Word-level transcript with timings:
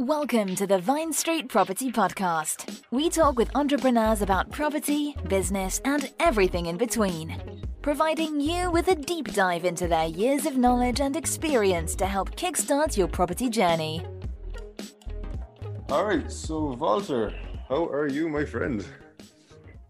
Welcome 0.00 0.56
to 0.56 0.66
the 0.66 0.78
Vine 0.78 1.12
Street 1.12 1.50
Property 1.50 1.92
Podcast. 1.92 2.80
We 2.90 3.10
talk 3.10 3.36
with 3.36 3.54
entrepreneurs 3.54 4.22
about 4.22 4.50
property, 4.50 5.14
business, 5.28 5.78
and 5.84 6.10
everything 6.18 6.64
in 6.64 6.78
between, 6.78 7.36
providing 7.82 8.40
you 8.40 8.70
with 8.70 8.88
a 8.88 8.94
deep 8.94 9.34
dive 9.34 9.66
into 9.66 9.86
their 9.86 10.06
years 10.06 10.46
of 10.46 10.56
knowledge 10.56 11.00
and 11.00 11.16
experience 11.16 11.94
to 11.96 12.06
help 12.06 12.34
kickstart 12.34 12.96
your 12.96 13.08
property 13.08 13.50
journey. 13.50 14.02
All 15.90 16.06
right, 16.06 16.32
so 16.32 16.74
Valter, 16.76 17.34
how 17.68 17.84
are 17.84 18.08
you, 18.08 18.30
my 18.30 18.46
friend? 18.46 18.82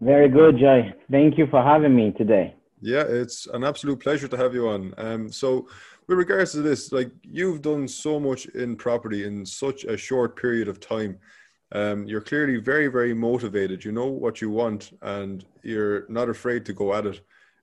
Very 0.00 0.28
good, 0.28 0.58
Jay. 0.58 0.92
Thank 1.08 1.38
you 1.38 1.46
for 1.46 1.62
having 1.62 1.94
me 1.94 2.10
today. 2.18 2.56
Yeah, 2.82 3.04
it's 3.06 3.46
an 3.46 3.62
absolute 3.62 4.00
pleasure 4.00 4.26
to 4.26 4.36
have 4.36 4.54
you 4.54 4.70
on. 4.70 4.92
Um, 4.96 5.30
so, 5.30 5.68
with 6.10 6.18
regards 6.18 6.50
to 6.50 6.60
this, 6.60 6.90
like 6.90 7.12
you've 7.22 7.62
done 7.62 7.86
so 7.86 8.18
much 8.18 8.46
in 8.46 8.74
property 8.74 9.24
in 9.24 9.46
such 9.46 9.84
a 9.84 9.96
short 9.96 10.34
period 10.34 10.66
of 10.66 10.80
time. 10.80 11.16
Um, 11.70 12.04
you're 12.04 12.20
clearly 12.20 12.56
very, 12.56 12.88
very 12.88 13.14
motivated. 13.14 13.84
You 13.84 13.92
know 13.92 14.08
what 14.08 14.40
you 14.40 14.50
want, 14.50 14.90
and 15.02 15.44
you're 15.62 16.08
not 16.08 16.28
afraid 16.28 16.66
to 16.66 16.72
go 16.72 16.94
at 16.94 17.06
it. 17.06 17.20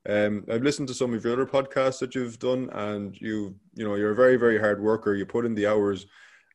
Um, 0.07 0.45
I've 0.49 0.63
listened 0.63 0.87
to 0.87 0.93
some 0.93 1.13
of 1.13 1.25
your 1.25 1.33
other 1.33 1.45
podcasts 1.45 1.99
that 1.99 2.15
you've 2.15 2.39
done, 2.39 2.69
and 2.71 3.19
you, 3.19 3.53
you 3.75 3.83
know, 3.83 3.95
you're 3.95 4.11
a 4.11 4.15
very, 4.15 4.37
very 4.37 4.57
hard 4.57 4.81
worker. 4.81 5.13
You 5.13 5.25
put 5.25 5.45
in 5.45 5.53
the 5.53 5.67
hours, 5.67 6.05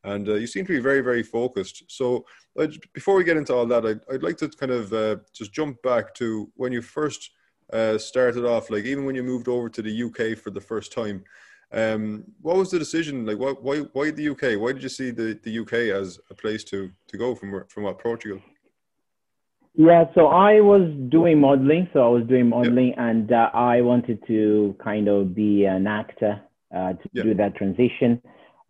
and 0.02 0.26
uh, 0.30 0.36
you 0.36 0.46
seem 0.46 0.64
to 0.64 0.72
be 0.72 0.80
very, 0.80 1.02
very 1.02 1.22
focused. 1.22 1.84
So, 1.88 2.24
uh, 2.58 2.68
before 2.94 3.16
we 3.16 3.24
get 3.24 3.36
into 3.36 3.54
all 3.54 3.66
that, 3.66 3.84
I'd, 3.84 4.00
I'd 4.10 4.22
like 4.22 4.38
to 4.38 4.48
kind 4.48 4.72
of 4.72 4.94
uh, 4.94 5.16
just 5.34 5.52
jump 5.52 5.82
back 5.82 6.14
to 6.14 6.50
when 6.56 6.72
you 6.72 6.80
first 6.80 7.32
uh, 7.70 7.98
started 7.98 8.46
off. 8.46 8.70
Like 8.70 8.84
even 8.84 9.04
when 9.04 9.14
you 9.14 9.22
moved 9.22 9.48
over 9.48 9.68
to 9.68 9.82
the 9.82 10.04
UK 10.04 10.38
for 10.38 10.48
the 10.48 10.60
first 10.60 10.90
time, 10.90 11.22
um, 11.72 12.24
what 12.40 12.56
was 12.56 12.70
the 12.70 12.78
decision? 12.78 13.24
Like, 13.24 13.38
why, 13.38 13.52
why, 13.52 13.78
why 13.92 14.10
the 14.10 14.28
UK? 14.30 14.60
Why 14.60 14.72
did 14.72 14.82
you 14.82 14.88
see 14.88 15.10
the, 15.10 15.38
the 15.42 15.58
UK 15.60 15.72
as 15.96 16.20
a 16.30 16.34
place 16.34 16.64
to, 16.64 16.90
to 17.08 17.16
go 17.16 17.34
from 17.34 17.64
from 17.68 17.84
what 17.84 17.98
Portugal? 17.98 18.40
Yeah, 19.74 20.04
so 20.14 20.26
I 20.26 20.60
was 20.60 20.90
doing 21.08 21.40
modeling. 21.40 21.88
So 21.92 22.00
I 22.00 22.08
was 22.08 22.26
doing 22.28 22.50
modeling, 22.50 22.88
yep. 22.88 22.98
and 22.98 23.32
uh, 23.32 23.50
I 23.54 23.80
wanted 23.80 24.22
to 24.26 24.76
kind 24.82 25.08
of 25.08 25.34
be 25.34 25.64
an 25.64 25.86
actor 25.86 26.42
uh, 26.74 26.92
to 26.92 27.08
yep. 27.12 27.24
do 27.24 27.34
that 27.34 27.56
transition. 27.56 28.20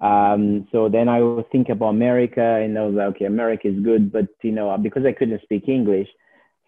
Um, 0.00 0.68
so 0.70 0.88
then 0.88 1.08
I 1.08 1.20
was 1.20 1.44
thinking 1.50 1.72
about 1.72 1.90
America, 1.90 2.40
and 2.40 2.78
I 2.78 2.84
was 2.84 2.94
like, 2.94 3.16
okay, 3.16 3.24
America 3.24 3.68
is 3.68 3.82
good, 3.82 4.12
but 4.12 4.28
you 4.42 4.52
know, 4.52 4.76
because 4.80 5.04
I 5.04 5.12
couldn't 5.12 5.42
speak 5.42 5.68
English, 5.68 6.08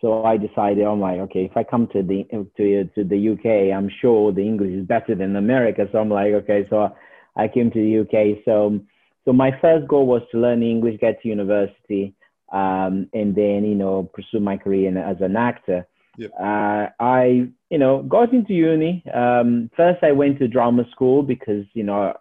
so 0.00 0.24
I 0.24 0.36
decided, 0.36 0.84
I'm 0.84 1.00
like, 1.00 1.18
okay, 1.20 1.44
if 1.44 1.56
I 1.56 1.64
come 1.64 1.88
to 1.92 2.02
the 2.02 2.24
to 2.56 2.84
to 2.84 3.04
the 3.04 3.28
UK, 3.30 3.76
I'm 3.76 3.90
sure 4.00 4.32
the 4.32 4.42
English 4.42 4.72
is 4.72 4.86
better 4.86 5.14
than 5.14 5.36
America. 5.36 5.86
So 5.90 5.98
I'm 5.98 6.10
like, 6.10 6.32
okay, 6.32 6.66
so 6.68 6.94
I 7.36 7.48
came 7.48 7.70
to 7.70 7.80
the 7.80 8.00
UK. 8.00 8.42
So 8.44 8.80
so 9.24 9.32
my 9.32 9.50
first 9.60 9.88
goal 9.88 10.06
was 10.06 10.22
to 10.32 10.38
learn 10.38 10.62
English, 10.62 11.00
get 11.00 11.22
to 11.22 11.28
university, 11.28 12.14
um, 12.52 13.08
and 13.14 13.34
then 13.34 13.64
you 13.64 13.74
know 13.74 14.10
pursue 14.12 14.40
my 14.40 14.56
career 14.56 14.96
as 14.98 15.16
an 15.20 15.36
actor. 15.36 15.86
Yep. 16.18 16.30
Uh, 16.38 16.86
I 17.00 17.48
you 17.70 17.78
know 17.78 18.02
got 18.02 18.32
into 18.32 18.52
uni. 18.52 19.02
Um, 19.14 19.70
first, 19.76 20.02
I 20.02 20.12
went 20.12 20.38
to 20.40 20.48
drama 20.48 20.84
school 20.90 21.22
because 21.22 21.64
you 21.72 21.84
know 21.84 22.14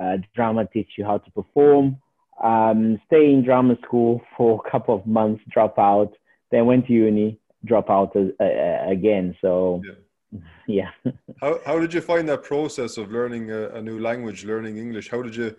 uh, 0.00 0.16
drama 0.34 0.66
teach 0.72 0.88
you 0.98 1.04
how 1.04 1.18
to 1.18 1.30
perform. 1.30 1.98
Um, 2.42 3.00
stay 3.06 3.30
in 3.30 3.44
drama 3.44 3.76
school 3.86 4.20
for 4.36 4.60
a 4.66 4.70
couple 4.70 4.96
of 4.96 5.06
months, 5.06 5.44
drop 5.52 5.78
out 5.78 6.12
then 6.54 6.66
went 6.66 6.86
to 6.86 6.92
uni, 6.92 7.38
drop 7.64 7.90
out 7.90 8.14
uh, 8.16 8.42
uh, 8.42 8.90
again. 8.90 9.36
So 9.40 9.82
yeah. 9.84 10.40
yeah. 10.66 11.12
how 11.40 11.58
how 11.66 11.78
did 11.78 11.92
you 11.92 12.00
find 12.00 12.28
that 12.28 12.42
process 12.42 12.96
of 12.96 13.10
learning 13.10 13.50
a, 13.50 13.68
a, 13.70 13.82
new 13.82 13.98
language, 14.00 14.44
learning 14.44 14.78
English? 14.78 15.10
How 15.10 15.22
did 15.22 15.36
you 15.36 15.54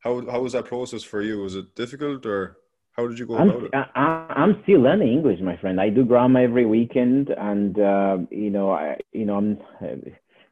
how 0.00 0.12
how 0.30 0.40
was 0.40 0.52
that 0.52 0.64
process 0.64 1.02
for 1.02 1.22
you? 1.22 1.40
Was 1.40 1.56
it 1.56 1.74
difficult 1.74 2.26
or 2.26 2.58
how 2.96 3.06
did 3.06 3.18
you 3.18 3.26
go 3.26 3.36
I'm, 3.36 3.50
about 3.50 3.64
it? 3.64 3.70
I, 3.94 4.32
am 4.36 4.60
still 4.62 4.80
learning 4.80 5.12
English, 5.12 5.40
my 5.40 5.56
friend. 5.58 5.80
I 5.80 5.90
do 5.90 6.04
grammar 6.04 6.40
every 6.40 6.64
weekend, 6.64 7.28
and 7.28 7.78
uh, 7.78 8.18
you 8.30 8.50
know, 8.50 8.70
I 8.70 8.96
you 9.12 9.26
know, 9.26 9.36
I'm. 9.36 9.58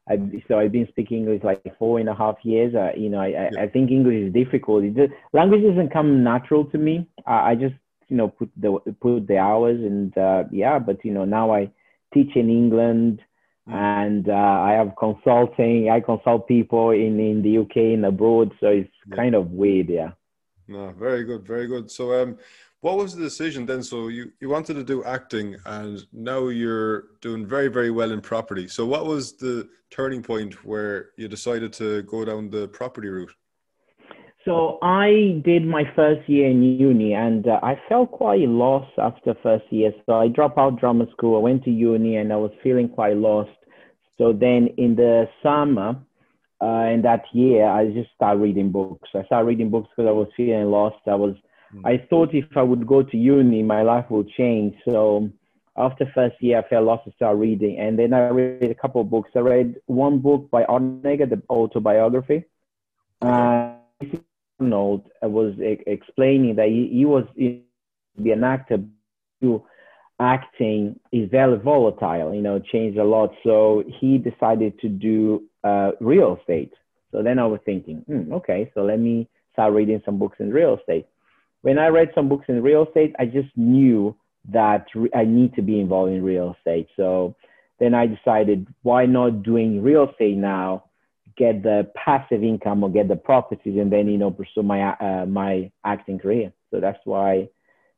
I, 0.07 0.19
so 0.49 0.59
I've 0.59 0.71
been 0.71 0.87
speaking 0.89 1.21
English 1.21 1.43
like 1.43 1.63
four 1.79 1.99
and 1.99 2.11
a 2.11 2.15
half 2.15 2.37
years. 2.43 2.75
Uh, 2.75 2.91
you 2.95 3.09
know, 3.09 3.21
I, 3.21 3.29
yeah. 3.29 3.49
I 3.59 3.69
think 3.69 3.91
English 3.91 4.27
is 4.27 4.35
difficult. 4.35 4.85
It 4.85 4.95
just, 4.95 5.13
language 5.33 5.63
doesn't 5.63 5.95
come 5.95 6.23
natural 6.23 6.67
to 6.67 6.77
me. 6.77 7.09
I, 7.27 7.53
I 7.53 7.55
just 7.55 7.75
you 8.09 8.17
know 8.17 8.29
put 8.29 8.51
the 8.57 8.79
put 9.01 9.27
the 9.27 9.39
hours 9.39 9.81
and 9.81 10.17
uh, 10.19 10.45
yeah 10.51 10.79
but 10.79 11.05
you 11.05 11.13
know 11.13 11.25
now 11.25 11.53
i 11.53 11.71
teach 12.13 12.35
in 12.37 12.49
england 12.49 13.21
mm. 13.69 13.75
and 13.75 14.29
uh, 14.29 14.33
i 14.33 14.73
have 14.73 14.93
consulting 14.99 15.91
i 15.91 16.01
consult 16.01 16.47
people 16.47 16.91
in 16.91 17.19
in 17.19 17.43
the 17.43 17.59
uk 17.59 17.77
and 17.77 18.05
abroad 18.07 18.53
so 18.61 18.69
it's 18.69 18.91
yeah. 19.09 19.17
kind 19.17 19.35
of 19.35 19.51
weird 19.51 19.89
yeah. 19.89 20.11
No 20.67 20.93
very 20.93 21.25
good 21.25 21.47
very 21.47 21.67
good. 21.67 21.91
So 21.91 22.21
um 22.21 22.39
what 22.81 22.99
was 22.99 23.15
the 23.15 23.23
decision 23.23 23.65
then? 23.67 23.83
So 23.83 24.09
you 24.09 24.33
you 24.41 24.49
wanted 24.49 24.75
to 24.75 24.85
do 24.85 25.05
acting 25.05 25.57
and 25.67 26.05
now 26.13 26.49
you're 26.49 27.05
doing 27.21 27.47
very 27.47 27.69
very 27.69 27.91
well 27.91 28.13
in 28.13 28.21
property. 28.21 28.69
So 28.69 28.87
what 28.87 29.07
was 29.07 29.37
the 29.37 29.69
turning 29.91 30.23
point 30.23 30.65
where 30.65 31.11
you 31.17 31.29
decided 31.29 31.73
to 31.75 32.03
go 32.03 32.25
down 32.25 32.51
the 32.51 32.69
property 32.69 33.09
route 33.09 33.33
so 34.45 34.79
I 34.83 35.41
did 35.45 35.65
my 35.65 35.85
first 35.97 36.29
year 36.29 36.51
in 36.51 36.63
uni 36.63 37.15
and 37.15 37.47
uh, 37.47 37.61
I 37.63 37.81
felt 37.89 38.11
quite 38.11 38.47
lost 38.49 38.93
after 38.99 39.35
first 39.43 39.65
year. 39.71 39.93
So 40.05 40.15
I 40.15 40.29
dropped 40.29 40.59
out 40.59 40.79
drama 40.79 41.07
school. 41.13 41.37
I 41.37 41.41
went 41.41 41.65
to 41.65 41.71
uni 41.71 42.17
and 42.17 42.33
I 42.33 42.37
was 42.37 42.51
feeling 42.63 42.89
quite 42.89 43.17
lost. 43.17 43.51
So 44.19 44.33
then 44.33 44.69
in 44.77 44.97
the 44.97 45.29
summer, 45.43 45.97
uh, 46.63 46.91
in 46.93 47.03
that 47.03 47.25
year, 47.33 47.67
I 47.67 47.87
just 47.91 48.11
started 48.15 48.41
reading 48.41 48.71
books. 48.71 49.09
I 49.15 49.25
started 49.25 49.47
reading 49.47 49.71
books 49.71 49.89
because 49.97 50.09
I 50.09 50.13
was 50.13 50.29
feeling 50.37 50.71
lost. 50.71 50.97
I 51.07 51.15
was, 51.15 51.35
mm-hmm. 51.75 51.87
I 51.87 52.07
thought 52.11 52.35
if 52.35 52.45
I 52.55 52.63
would 52.63 52.87
go 52.87 53.03
to 53.03 53.17
uni, 53.17 53.63
my 53.63 53.83
life 53.83 54.07
would 54.11 54.29
change. 54.29 54.75
So 54.85 55.31
after 55.77 56.11
first 56.15 56.37
year, 56.41 56.59
I 56.59 56.69
felt 56.69 56.85
lost 56.85 57.07
to 57.07 57.13
start 57.13 57.39
reading. 57.39 57.79
And 57.79 57.99
then 57.99 58.13
I 58.13 58.29
read 58.29 58.71
a 58.71 58.75
couple 58.75 59.01
of 59.01 59.11
books. 59.11 59.31
I 59.35 59.41
read 59.41 59.77
one 59.87 60.19
book 60.19 60.51
by 60.51 60.65
Schwarzenegger, 60.65 61.31
the 61.31 61.43
autobiography. 61.49 62.45
Uh, 63.23 63.73
Arnold 64.65 65.09
was 65.23 65.55
explaining 65.87 66.57
that 66.57 66.69
he, 66.69 66.89
he 66.93 67.05
was 67.05 67.25
be 67.37 68.31
an 68.31 68.45
actor 68.45 68.79
to 69.43 69.63
acting 70.21 70.99
is 71.13 71.29
very 71.31 71.59
volatile, 71.59 72.33
you 72.33 72.41
know, 72.41 72.59
changed 72.61 72.99
a 72.99 73.05
lot. 73.05 73.31
So 73.43 73.83
he 74.01 74.19
decided 74.19 74.79
to 74.81 74.89
do 74.89 75.43
uh, 75.65 75.93
real 76.01 76.39
estate. 76.41 76.73
So 77.11 77.23
then 77.23 77.39
I 77.39 77.47
was 77.47 77.61
thinking, 77.65 78.05
hmm, 78.07 78.33
okay, 78.33 78.71
so 78.75 78.83
let 78.83 79.01
me 79.01 79.29
start 79.53 79.73
reading 79.73 80.03
some 80.05 80.19
books 80.19 80.39
in 80.41 80.51
real 80.51 80.79
estate. 80.79 81.07
When 81.63 81.79
I 81.79 81.89
read 81.89 82.11
some 82.15 82.29
books 82.29 82.47
in 82.49 82.63
real 82.63 82.87
estate, 82.87 83.15
I 83.19 83.27
just 83.27 83.49
knew 83.57 84.17
that 84.53 84.87
I 85.15 85.25
need 85.25 85.55
to 85.55 85.63
be 85.63 85.81
involved 85.81 86.13
in 86.13 86.23
real 86.23 86.55
estate. 86.59 86.89
So 86.97 87.35
then 87.79 87.95
I 87.95 88.07
decided, 88.07 88.67
why 88.83 89.07
not 89.07 89.43
doing 89.43 89.83
real 89.83 90.11
estate 90.11 90.37
now? 90.37 90.85
Get 91.37 91.63
the 91.63 91.91
passive 91.95 92.43
income 92.43 92.85
or 92.85 92.91
get 92.91 93.09
the 93.09 93.17
properties, 93.17 93.79
and 93.79 93.91
then 93.93 94.09
you 94.09 94.19
know 94.19 94.31
pursue 94.31 94.63
my 94.63 94.93
uh, 94.93 95.27
my 95.27 95.71
acting 95.85 96.19
career. 96.19 96.53
So 96.71 96.81
that's 96.81 97.01
why 97.05 97.49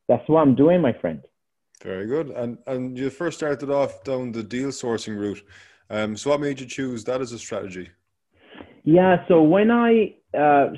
that's 0.07 0.27
what 0.27 0.41
I'm 0.41 0.55
doing, 0.55 0.81
my 0.81 0.93
friend. 0.93 1.21
Very 1.83 2.07
good. 2.07 2.29
And 2.29 2.57
and 2.65 2.97
you 2.97 3.09
first 3.09 3.37
started 3.37 3.69
off 3.69 4.03
down 4.03 4.31
the 4.31 4.43
deal 4.43 4.69
sourcing 4.69 5.17
route. 5.17 5.43
Um, 5.89 6.17
so 6.17 6.31
what 6.31 6.41
made 6.41 6.59
you 6.59 6.65
choose 6.65 7.03
that 7.05 7.21
as 7.21 7.31
a 7.31 7.39
strategy? 7.39 7.89
Yeah. 8.83 9.17
So 9.27 9.41
when 9.41 9.69
I 9.69 10.15
uh, 10.37 10.69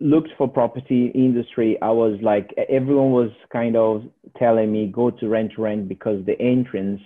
looked 0.00 0.30
for 0.36 0.48
property 0.48 1.10
industry, 1.14 1.78
I 1.82 1.90
was 1.90 2.18
like, 2.22 2.54
everyone 2.68 3.10
was 3.10 3.30
kind 3.52 3.76
of 3.76 4.04
telling 4.36 4.70
me 4.70 4.86
go 4.86 5.10
to 5.10 5.28
rent 5.28 5.52
to 5.56 5.62
rent 5.62 5.88
because 5.88 6.24
the 6.26 6.40
entrance 6.40 7.00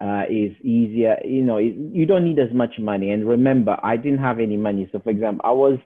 uh, 0.00 0.22
is 0.28 0.52
easier. 0.62 1.18
You 1.24 1.42
know, 1.42 1.58
you 1.58 2.06
don't 2.06 2.24
need 2.24 2.38
as 2.38 2.52
much 2.52 2.78
money. 2.78 3.10
And 3.10 3.28
remember, 3.28 3.76
I 3.82 3.96
didn't 3.96 4.18
have 4.20 4.38
any 4.38 4.56
money. 4.56 4.88
So 4.92 5.00
for 5.00 5.10
example, 5.10 5.42
I 5.44 5.52
was 5.52 5.78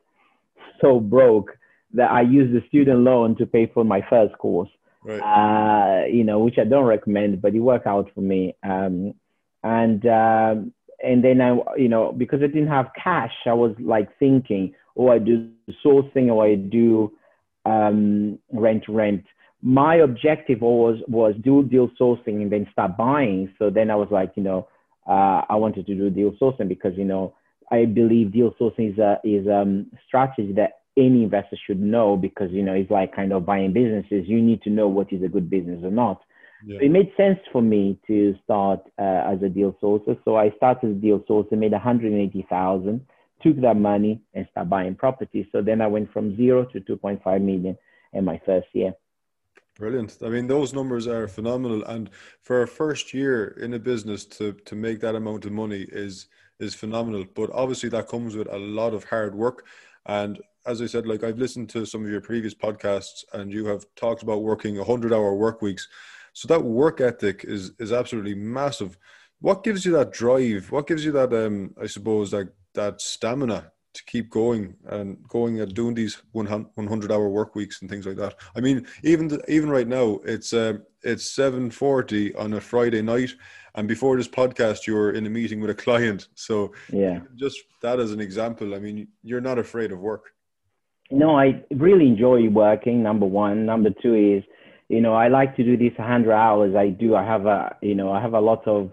so 0.81 1.01
broke 1.01 1.51
that 1.95 2.11
I 2.11 2.23
used 2.23 2.55
the 2.55 2.67
student 2.69 3.01
loan 3.01 3.37
to 3.37 3.47
pay 3.47 3.71
for 3.73 3.85
my 3.85 4.05
first 4.09 4.37
course. 4.39 4.69
Right. 5.05 5.21
Uh, 5.21 6.07
you 6.07 6.25
know, 6.25 6.39
which 6.39 6.59
I 6.59 6.65
don't 6.65 6.85
recommend, 6.85 7.43
but 7.43 7.55
it 7.55 7.61
worked 7.61 7.87
out 7.87 8.11
for 8.15 8.21
me. 8.21 8.55
Um, 8.63 9.15
and 9.65 10.05
um, 10.07 10.73
and 11.03 11.25
then 11.25 11.41
I, 11.41 11.57
you 11.77 11.89
know, 11.89 12.13
because 12.13 12.41
I 12.43 12.47
didn't 12.47 12.69
have 12.69 12.91
cash, 13.03 13.33
I 13.47 13.53
was 13.53 13.75
like 13.81 14.17
thinking, 14.19 14.75
oh, 14.97 15.09
I 15.09 15.19
do 15.19 15.51
sourcing 15.85 16.29
or 16.29 16.47
I 16.47 16.55
do 16.55 17.13
um, 17.65 18.39
rent 18.53 18.85
rent. 18.89 19.25
My 19.63 19.97
objective 19.97 20.61
was 20.61 20.99
was 21.09 21.35
do 21.43 21.63
deal 21.63 21.89
sourcing 22.01 22.43
and 22.43 22.51
then 22.51 22.67
start 22.73 22.97
buying. 22.97 23.53
So 23.59 23.71
then 23.71 23.91
I 23.91 23.95
was 23.95 24.09
like, 24.11 24.33
you 24.35 24.43
know, 24.43 24.69
uh, 25.07 25.43
I 25.49 25.55
wanted 25.55 25.87
to 25.87 25.95
do 25.95 26.11
deal 26.11 26.33
sourcing 26.41 26.69
because 26.69 26.93
you 26.97 27.05
know 27.05 27.35
I 27.71 27.85
believe 27.85 28.33
deal 28.33 28.55
sourcing 28.61 28.93
is 28.93 28.99
a 28.99 29.21
is 29.25 29.47
a 29.47 29.59
um, 29.59 29.91
strategy 30.07 30.53
that 30.55 30.81
any 30.97 31.23
investor 31.23 31.57
should 31.67 31.81
know 31.81 32.17
because 32.17 32.51
you 32.51 32.63
know 32.63 32.75
it's 32.75 32.91
like 32.91 33.15
kind 33.15 33.33
of 33.33 33.47
buying 33.47 33.73
businesses. 33.73 34.29
You 34.29 34.43
need 34.43 34.63
to 34.63 34.71
know 34.71 34.89
what 34.89 35.13
is 35.13 35.23
a 35.23 35.29
good 35.29 35.49
business 35.49 35.81
or 35.83 35.91
not. 35.91 36.21
Yeah. 36.65 36.79
So 36.79 36.85
it 36.85 36.91
made 36.91 37.13
sense 37.17 37.39
for 37.51 37.63
me 37.63 37.99
to 38.07 38.35
start 38.45 38.81
uh, 38.99 39.33
as 39.33 39.43
a 39.43 39.49
deal 39.49 39.77
sourcer. 39.83 40.17
So 40.25 40.37
I 40.37 40.53
started 40.57 40.91
a 40.91 40.95
deal 40.95 41.21
sourcer, 41.21 41.53
made 41.53 41.73
180,000, 41.73 43.07
took 43.43 43.61
that 43.63 43.77
money 43.77 44.23
and 44.35 44.47
started 44.51 44.71
buying 44.71 44.95
properties. 44.95 45.47
So 45.51 45.61
then 45.61 45.81
I 45.81 45.89
went 45.89 46.13
from 46.13 46.37
zero 46.37 46.65
to 46.67 46.81
2.5 46.81 47.41
million 47.41 47.77
in 48.13 48.25
my 48.25 48.41
first 48.47 48.69
year. 48.73 48.95
Brilliant. 49.83 50.19
I 50.25 50.29
mean, 50.29 50.47
those 50.47 50.73
numbers 50.73 51.09
are 51.09 51.27
phenomenal, 51.27 51.83
and 51.83 52.09
for 52.41 52.63
a 52.63 52.69
first 52.69 53.13
year 53.13 53.49
in 53.61 53.75
a 53.75 53.81
business 53.81 54.25
to 54.27 54.53
to 54.53 54.77
make 54.77 55.01
that 55.01 55.17
amount 55.17 55.45
of 55.45 55.51
money 55.51 55.89
is 55.91 56.29
is 56.61 56.73
phenomenal. 56.73 57.25
But 57.35 57.51
obviously, 57.53 57.89
that 57.89 58.07
comes 58.07 58.37
with 58.37 58.47
a 58.49 58.59
lot 58.59 58.95
of 58.95 59.03
hard 59.03 59.35
work. 59.35 59.67
And 60.07 60.41
as 60.67 60.81
I 60.81 60.87
said, 60.87 61.09
like 61.09 61.25
I've 61.25 61.41
listened 61.41 61.69
to 61.71 61.85
some 61.85 62.05
of 62.05 62.11
your 62.13 62.21
previous 62.21 62.55
podcasts, 62.55 63.25
and 63.33 63.53
you 63.53 63.67
have 63.67 63.85
talked 63.97 64.23
about 64.23 64.45
working 64.45 64.77
hundred 64.77 65.13
hour 65.13 65.35
work 65.35 65.63
weeks. 65.63 65.89
So 66.33 66.47
that 66.47 66.63
work 66.63 67.01
ethic 67.01 67.45
is 67.45 67.73
is 67.81 67.91
absolutely 67.93 68.37
massive. 68.37 68.97
What 69.41 69.65
gives 69.65 69.85
you 69.85 69.91
that 69.95 70.13
drive? 70.13 70.71
What 70.71 70.87
gives 70.87 71.05
you 71.05 71.11
that 71.11 71.33
um 71.35 71.75
I 71.83 71.89
suppose 71.89 72.31
that 72.31 72.55
that 72.75 73.01
stamina 73.01 73.73
to 73.95 74.05
keep 74.05 74.31
going 74.31 74.75
and 74.87 75.17
going 75.29 75.61
and 75.61 75.75
doing 75.75 75.95
these 75.95 76.23
100 76.33 77.13
hour 77.13 77.29
work 77.29 77.55
weeks 77.55 77.81
and 77.81 77.91
things 77.91 78.07
like 78.07 78.17
that. 78.17 78.37
I 78.57 78.61
mean, 78.61 78.87
even 79.03 79.41
even 79.49 79.71
right 79.71 79.89
now, 79.89 80.21
it's 80.25 80.53
uh, 80.53 80.79
it's 81.03 81.25
7:40 81.37 82.39
on 82.39 82.55
a 82.55 82.61
Friday 82.61 83.03
night, 83.03 83.31
and 83.75 83.87
before 83.87 84.17
this 84.17 84.29
podcast, 84.29 84.87
you 84.87 84.95
were 84.95 85.13
in 85.13 85.27
a 85.27 85.31
meeting 85.31 85.61
with 85.61 85.71
a 85.71 85.75
client. 85.75 86.29
So 86.35 86.73
yeah, 86.93 87.21
just 87.37 87.59
that 87.83 88.01
as 88.01 88.13
an 88.13 88.21
example. 88.21 88.75
I 88.75 88.79
mean, 88.79 89.09
you're 89.23 89.41
not 89.41 89.59
afraid 89.59 89.93
of 89.93 89.99
work. 89.99 90.33
No, 91.11 91.37
I 91.37 91.63
really 91.71 92.07
enjoy 92.07 92.49
working. 92.49 93.03
Number 93.03 93.27
one. 93.27 93.67
Number 93.67 93.91
two 94.03 94.15
is 94.15 94.43
you 94.93 95.01
know, 95.01 95.15
I 95.15 95.29
like 95.29 95.57
to 95.57 95.65
do 95.65 95.75
these 95.75 95.97
100 95.97 96.31
hours. 96.31 96.75
I 96.77 96.91
do. 96.91 97.15
I 97.15 97.25
have 97.25 97.47
a, 97.47 97.77
you 97.81 97.95
know, 97.95 98.13
I 98.13 98.21
have 98.21 98.35
a 98.35 98.41
lot 98.41 98.69
of 98.69 98.91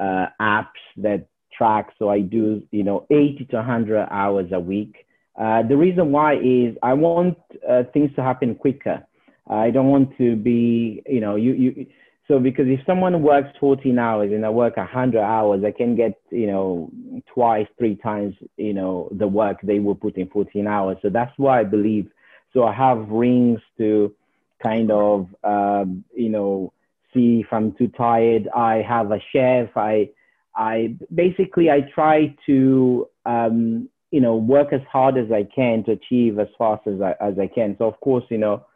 uh, 0.00 0.26
apps 0.40 0.80
that 0.96 1.26
track. 1.58 1.92
So 1.98 2.08
I 2.08 2.20
do, 2.20 2.62
you 2.70 2.84
know, 2.84 3.06
80 3.10 3.48
to 3.50 3.56
100 3.56 4.08
hours 4.10 4.50
a 4.52 4.60
week. 4.60 5.06
Uh, 5.38 5.62
the 5.62 5.76
reason 5.76 6.10
why 6.12 6.36
is 6.36 6.76
I 6.82 6.94
want 6.94 7.36
uh, 7.68 7.82
things 7.92 8.10
to 8.16 8.22
happen 8.22 8.54
quicker. 8.54 9.04
I 9.48 9.70
don't 9.70 9.88
want 9.88 10.16
to 10.18 10.36
be, 10.36 11.02
you 11.06 11.20
know, 11.20 11.36
you, 11.36 11.52
you, 11.52 11.86
so 12.26 12.38
because 12.38 12.66
if 12.68 12.80
someone 12.86 13.22
works 13.22 13.48
14 13.58 13.98
hours 13.98 14.30
and 14.32 14.44
I 14.44 14.50
work 14.50 14.76
100 14.76 15.20
hours, 15.20 15.64
I 15.64 15.70
can 15.70 15.96
get, 15.96 16.20
you 16.30 16.46
know, 16.46 16.90
twice, 17.32 17.66
three 17.78 17.96
times, 17.96 18.34
you 18.56 18.74
know, 18.74 19.08
the 19.12 19.26
work 19.26 19.58
they 19.62 19.78
will 19.78 19.94
put 19.94 20.16
in 20.16 20.28
14 20.28 20.66
hours. 20.66 20.98
So 21.00 21.08
that's 21.08 21.32
why 21.38 21.60
I 21.60 21.64
believe. 21.64 22.10
So 22.52 22.64
I 22.64 22.74
have 22.74 23.08
rings 23.08 23.60
to, 23.78 24.14
kind 24.62 24.90
of, 24.90 25.28
um, 25.44 26.04
you 26.14 26.28
know, 26.28 26.72
see 27.14 27.40
if 27.40 27.46
I'm 27.52 27.72
too 27.72 27.88
tired. 27.88 28.48
I 28.54 28.82
have 28.82 29.10
a 29.12 29.20
chef. 29.32 29.68
I, 29.76 30.10
I 30.58 30.96
basically 31.14 31.70
I 31.70 31.82
try 31.94 32.34
to, 32.46 33.08
um, 33.24 33.88
you 34.10 34.20
know, 34.20 34.36
work 34.36 34.72
as 34.72 34.80
hard 34.90 35.16
as 35.16 35.30
I 35.30 35.44
can 35.54 35.84
to 35.84 35.92
achieve 35.92 36.38
as 36.40 36.48
fast 36.58 36.86
as 36.86 37.00
I, 37.00 37.14
as 37.20 37.38
I 37.38 37.46
can. 37.46 37.76
So 37.78 37.84
of 37.86 37.98
course, 38.00 38.24
you 38.28 38.38
know, 38.38 38.66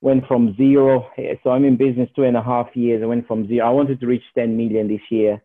went 0.00 0.26
from 0.26 0.56
zero. 0.56 1.08
So 1.44 1.50
I'm 1.50 1.64
in 1.64 1.76
business 1.76 2.10
two 2.16 2.24
and 2.24 2.36
a 2.36 2.42
half 2.42 2.74
years. 2.74 3.02
I 3.02 3.06
went 3.06 3.28
from 3.28 3.46
zero. 3.46 3.68
I 3.68 3.70
wanted 3.70 4.00
to 4.00 4.06
reach 4.06 4.24
10 4.34 4.56
million 4.56 4.88
this 4.88 5.00
year. 5.10 5.40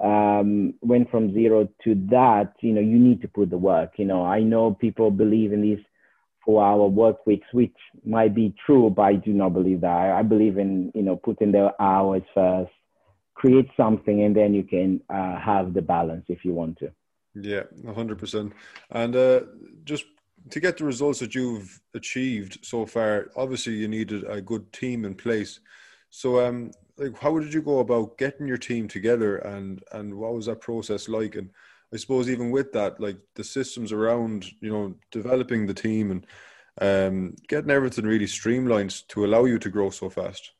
Um, 0.00 0.74
went 0.80 1.10
from 1.10 1.34
zero 1.34 1.68
to 1.84 1.94
that. 2.10 2.52
You 2.60 2.72
know, 2.72 2.80
you 2.80 2.98
need 2.98 3.20
to 3.22 3.28
put 3.28 3.50
the 3.50 3.58
work. 3.58 3.94
You 3.96 4.04
know, 4.04 4.24
I 4.24 4.40
know 4.40 4.74
people 4.74 5.10
believe 5.10 5.52
in 5.52 5.60
these 5.60 5.80
four-hour 6.44 6.86
work 6.86 7.26
weeks, 7.26 7.48
which 7.52 7.74
might 8.04 8.34
be 8.34 8.54
true, 8.64 8.90
but 8.94 9.02
I 9.02 9.14
do 9.14 9.32
not 9.32 9.54
believe 9.54 9.80
that. 9.80 9.88
I, 9.88 10.20
I 10.20 10.22
believe 10.22 10.56
in 10.56 10.92
you 10.94 11.02
know 11.02 11.16
putting 11.16 11.50
the 11.50 11.74
hours 11.80 12.22
first, 12.32 12.70
create 13.40 13.70
something, 13.74 14.22
and 14.24 14.36
then 14.36 14.52
you 14.52 14.64
can 14.74 15.00
uh, 15.08 15.38
have 15.38 15.72
the 15.72 15.80
balance 15.80 16.26
if 16.28 16.44
you 16.44 16.52
want 16.52 16.78
to. 16.78 16.88
Yeah, 17.34 17.64
hundred 17.94 18.18
percent. 18.18 18.52
And 18.90 19.16
uh, 19.16 19.40
just 19.84 20.04
to 20.50 20.60
get 20.60 20.76
the 20.76 20.84
results 20.84 21.20
that 21.20 21.34
you've 21.34 21.80
achieved 21.94 22.58
so 22.62 22.84
far, 22.84 23.30
obviously 23.36 23.74
you 23.74 23.88
needed 23.88 24.24
a 24.24 24.40
good 24.42 24.70
team 24.72 25.04
in 25.04 25.14
place. 25.14 25.60
So, 26.10 26.44
um, 26.44 26.72
like, 26.98 27.16
how 27.18 27.38
did 27.38 27.54
you 27.54 27.62
go 27.62 27.78
about 27.78 28.18
getting 28.18 28.46
your 28.46 28.58
team 28.58 28.88
together, 28.88 29.36
and 29.36 29.82
and 29.92 30.14
what 30.14 30.34
was 30.34 30.46
that 30.46 30.60
process 30.60 31.08
like? 31.08 31.34
And 31.36 31.48
I 31.94 31.96
suppose 31.96 32.28
even 32.28 32.50
with 32.50 32.72
that, 32.72 33.00
like 33.00 33.18
the 33.36 33.44
systems 33.44 33.90
around, 33.92 34.44
you 34.60 34.70
know, 34.70 34.94
developing 35.10 35.66
the 35.66 35.80
team 35.86 36.10
and 36.10 36.26
um, 36.80 37.36
getting 37.48 37.70
everything 37.70 38.04
really 38.04 38.26
streamlined 38.26 39.08
to 39.08 39.24
allow 39.24 39.44
you 39.46 39.58
to 39.58 39.70
grow 39.70 39.90
so 39.90 40.10
fast. 40.10 40.52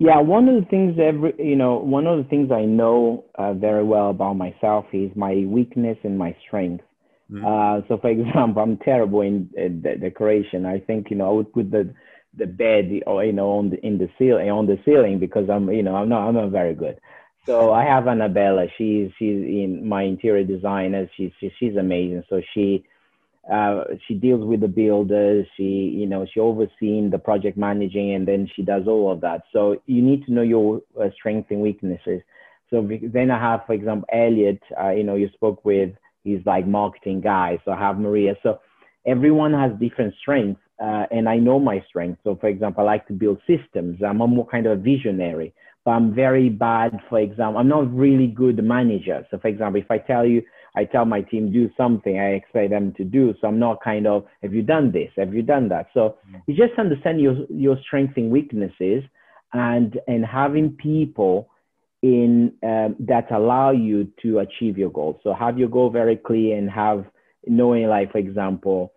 Yeah, 0.00 0.18
one 0.22 0.48
of 0.48 0.54
the 0.54 0.66
things 0.70 0.98
every 0.98 1.34
you 1.38 1.56
know, 1.56 1.76
one 1.76 2.06
of 2.06 2.16
the 2.16 2.24
things 2.24 2.50
I 2.50 2.64
know 2.64 3.26
uh, 3.34 3.52
very 3.52 3.84
well 3.84 4.08
about 4.08 4.32
myself 4.32 4.86
is 4.94 5.10
my 5.14 5.44
weakness 5.46 5.98
and 6.04 6.16
my 6.16 6.34
strength. 6.46 6.82
Mm. 7.30 7.44
Uh, 7.44 7.86
so, 7.86 7.98
for 7.98 8.08
example, 8.16 8.62
I'm 8.62 8.78
terrible 8.78 9.20
in 9.20 9.50
uh, 9.58 9.68
de- 9.68 9.98
decoration. 9.98 10.64
I 10.64 10.80
think 10.80 11.10
you 11.10 11.16
know 11.16 11.28
I 11.28 11.32
would 11.32 11.52
put 11.52 11.70
the 11.70 11.94
the 12.34 12.46
bed 12.46 12.90
or 13.06 13.22
you 13.26 13.34
know 13.34 13.50
on 13.50 13.68
the 13.68 13.86
in 13.86 13.98
the 13.98 14.08
ceiling 14.18 14.48
on 14.48 14.66
the 14.66 14.78
ceiling 14.86 15.18
because 15.18 15.50
I'm 15.50 15.70
you 15.70 15.82
know 15.82 15.94
I'm 15.96 16.08
not 16.08 16.26
I'm 16.26 16.34
not 16.34 16.50
very 16.50 16.74
good. 16.74 16.98
So 17.44 17.70
I 17.74 17.84
have 17.84 18.08
Annabella. 18.08 18.68
She's 18.78 19.10
she's 19.18 19.36
in 19.36 19.86
my 19.86 20.04
interior 20.04 20.44
designer. 20.44 21.10
She's 21.14 21.32
she, 21.40 21.52
she's 21.58 21.76
amazing. 21.76 22.22
So 22.30 22.40
she 22.54 22.86
uh, 23.50 23.84
she 24.06 24.14
deals 24.14 24.44
with 24.44 24.60
the 24.60 24.68
builders. 24.68 25.46
She 25.56 25.62
you 25.62 26.06
know 26.06 26.26
she 26.32 26.40
overseeing 26.40 27.10
the 27.10 27.18
project 27.18 27.56
managing, 27.56 28.14
and 28.14 28.26
then 28.26 28.48
she 28.54 28.62
does 28.62 28.86
all 28.86 29.10
of 29.10 29.20
that. 29.22 29.42
So 29.52 29.80
you 29.86 30.02
need 30.02 30.24
to 30.26 30.32
know 30.32 30.42
your 30.42 30.82
uh, 31.00 31.08
strengths 31.14 31.50
and 31.50 31.60
weaknesses. 31.60 32.20
So 32.68 32.88
then 33.12 33.30
I 33.30 33.40
have, 33.40 33.66
for 33.66 33.72
example, 33.72 34.08
Elliot. 34.12 34.60
Uh, 34.80 34.90
you 34.90 35.04
know 35.04 35.14
you 35.14 35.28
spoke 35.34 35.64
with. 35.64 35.90
He's 36.22 36.44
like 36.44 36.66
marketing 36.66 37.22
guy. 37.22 37.58
So 37.64 37.72
I 37.72 37.78
have 37.78 37.98
Maria. 37.98 38.34
So 38.42 38.60
everyone 39.06 39.54
has 39.54 39.72
different 39.80 40.14
strengths, 40.20 40.60
uh, 40.82 41.06
and 41.10 41.28
I 41.28 41.36
know 41.36 41.58
my 41.58 41.82
strengths. 41.88 42.20
So 42.24 42.36
for 42.36 42.48
example, 42.48 42.82
I 42.82 42.92
like 42.92 43.06
to 43.08 43.14
build 43.14 43.40
systems. 43.46 44.00
I'm 44.06 44.20
a 44.20 44.26
more 44.26 44.46
kind 44.46 44.66
of 44.66 44.80
visionary 44.80 45.54
but 45.84 45.92
I'm 45.92 46.14
very 46.14 46.48
bad. 46.48 46.98
For 47.08 47.18
example, 47.20 47.58
I'm 47.58 47.68
not 47.68 47.92
really 47.94 48.26
good 48.26 48.62
manager. 48.62 49.26
So, 49.30 49.38
for 49.38 49.48
example, 49.48 49.80
if 49.80 49.90
I 49.90 49.98
tell 49.98 50.26
you, 50.26 50.42
I 50.76 50.84
tell 50.84 51.04
my 51.04 51.22
team 51.22 51.52
do 51.52 51.68
something, 51.76 52.18
I 52.18 52.30
expect 52.30 52.70
them 52.70 52.92
to 52.96 53.04
do. 53.04 53.34
So 53.40 53.48
I'm 53.48 53.58
not 53.58 53.82
kind 53.82 54.06
of, 54.06 54.24
have 54.42 54.54
you 54.54 54.62
done 54.62 54.92
this? 54.92 55.10
Have 55.16 55.34
you 55.34 55.42
done 55.42 55.68
that? 55.70 55.86
So 55.94 56.16
mm. 56.30 56.40
you 56.46 56.54
just 56.54 56.78
understand 56.78 57.20
your 57.20 57.36
your 57.48 57.76
strengths 57.86 58.16
and 58.16 58.30
weaknesses, 58.30 59.02
and 59.52 59.98
and 60.06 60.24
having 60.24 60.70
people 60.70 61.48
in 62.02 62.52
um, 62.62 62.96
that 63.00 63.30
allow 63.30 63.70
you 63.72 64.08
to 64.22 64.38
achieve 64.38 64.78
your 64.78 64.90
goals. 64.90 65.16
So 65.22 65.34
have 65.34 65.58
your 65.58 65.68
goal 65.68 65.90
very 65.90 66.16
clear 66.16 66.56
and 66.56 66.70
have 66.70 67.04
knowing, 67.46 67.88
like 67.88 68.12
for 68.12 68.18
example, 68.18 68.92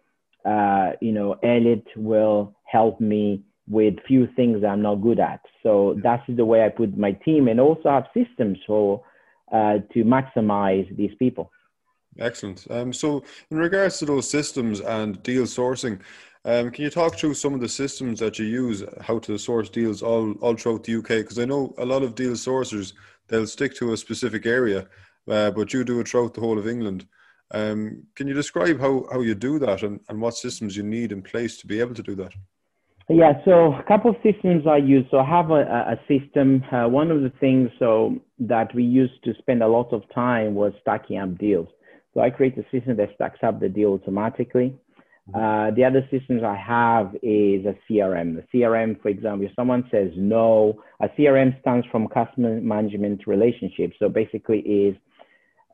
uh, 0.45 0.91
you 1.01 1.11
know, 1.11 1.33
Elliot 1.43 1.85
will 1.95 2.55
help 2.65 2.99
me 3.01 3.43
with 3.67 3.95
few 4.07 4.27
things 4.35 4.63
I'm 4.63 4.81
not 4.81 4.95
good 4.95 5.19
at. 5.19 5.39
So 5.63 5.97
that's 6.03 6.23
the 6.27 6.45
way 6.45 6.65
I 6.65 6.69
put 6.69 6.97
my 6.97 7.13
team 7.13 7.47
and 7.47 7.59
also 7.59 7.89
have 7.89 8.05
systems 8.13 8.57
for 8.67 9.03
uh, 9.51 9.79
to 9.93 10.03
maximize 10.03 10.95
these 10.97 11.11
people. 11.17 11.51
Excellent. 12.19 12.67
Um, 12.69 12.93
so 12.93 13.23
in 13.49 13.57
regards 13.57 13.97
to 13.99 14.05
those 14.05 14.29
systems 14.29 14.81
and 14.81 15.21
deal 15.23 15.43
sourcing, 15.43 15.99
um, 16.45 16.71
can 16.71 16.83
you 16.83 16.89
talk 16.89 17.15
through 17.15 17.35
some 17.35 17.53
of 17.53 17.61
the 17.61 17.69
systems 17.69 18.19
that 18.19 18.37
you 18.37 18.45
use, 18.45 18.83
how 19.01 19.19
to 19.19 19.37
source 19.37 19.69
deals 19.69 20.01
all, 20.01 20.33
all 20.41 20.55
throughout 20.55 20.83
the 20.83 20.97
UK? 20.97 21.07
Because 21.07 21.39
I 21.39 21.45
know 21.45 21.73
a 21.77 21.85
lot 21.85 22.03
of 22.03 22.15
deal 22.15 22.33
sourcers, 22.33 22.93
they'll 23.27 23.47
stick 23.47 23.73
to 23.75 23.93
a 23.93 23.97
specific 23.97 24.45
area, 24.45 24.87
uh, 25.29 25.51
but 25.51 25.73
you 25.73 25.83
do 25.83 26.01
it 26.01 26.07
throughout 26.07 26.33
the 26.33 26.41
whole 26.41 26.59
of 26.59 26.67
England. 26.67 27.07
Um, 27.51 28.03
can 28.15 28.27
you 28.27 28.33
describe 28.33 28.79
how, 28.79 29.05
how 29.11 29.21
you 29.21 29.35
do 29.35 29.57
that 29.59 29.83
and, 29.83 29.99
and 30.09 30.19
what 30.19 30.35
systems 30.35 30.75
you 30.75 30.83
need 30.83 31.11
in 31.11 31.21
place 31.21 31.57
to 31.57 31.67
be 31.67 31.79
able 31.79 31.95
to 31.95 32.03
do 32.03 32.15
that? 32.15 32.33
Yeah, 33.09 33.33
so 33.45 33.73
a 33.73 33.83
couple 33.83 34.11
of 34.11 34.17
systems 34.23 34.65
I 34.65 34.77
use. 34.77 35.05
So 35.11 35.19
I 35.19 35.25
have 35.25 35.51
a, 35.51 35.61
a 35.61 35.99
system. 36.07 36.63
Uh, 36.71 36.87
one 36.87 37.11
of 37.11 37.21
the 37.21 37.31
things 37.39 37.69
so 37.77 38.17
that 38.39 38.73
we 38.73 38.83
used 38.83 39.23
to 39.25 39.33
spend 39.39 39.61
a 39.61 39.67
lot 39.67 39.91
of 39.91 40.03
time 40.13 40.55
was 40.55 40.73
stacking 40.81 41.19
up 41.19 41.37
deals. 41.37 41.67
So 42.13 42.21
I 42.21 42.29
create 42.29 42.57
a 42.57 42.63
system 42.71 42.97
that 42.97 43.09
stacks 43.15 43.39
up 43.43 43.59
the 43.59 43.69
deal 43.69 43.93
automatically. 43.93 44.75
Mm-hmm. 45.29 45.35
Uh, 45.35 45.75
the 45.75 45.85
other 45.85 46.07
systems 46.11 46.43
I 46.43 46.55
have 46.55 47.15
is 47.23 47.65
a 47.65 47.75
CRM. 47.89 48.35
The 48.35 48.45
CRM, 48.53 49.01
for 49.01 49.09
example, 49.09 49.47
if 49.47 49.55
someone 49.55 49.87
says 49.89 50.11
no, 50.15 50.83
a 51.01 51.07
CRM 51.09 51.59
stands 51.61 51.87
from 51.91 52.07
customer 52.07 52.59
management 52.59 53.25
relationship. 53.25 53.93
So 53.99 54.09
basically 54.09 54.59
is, 54.59 54.95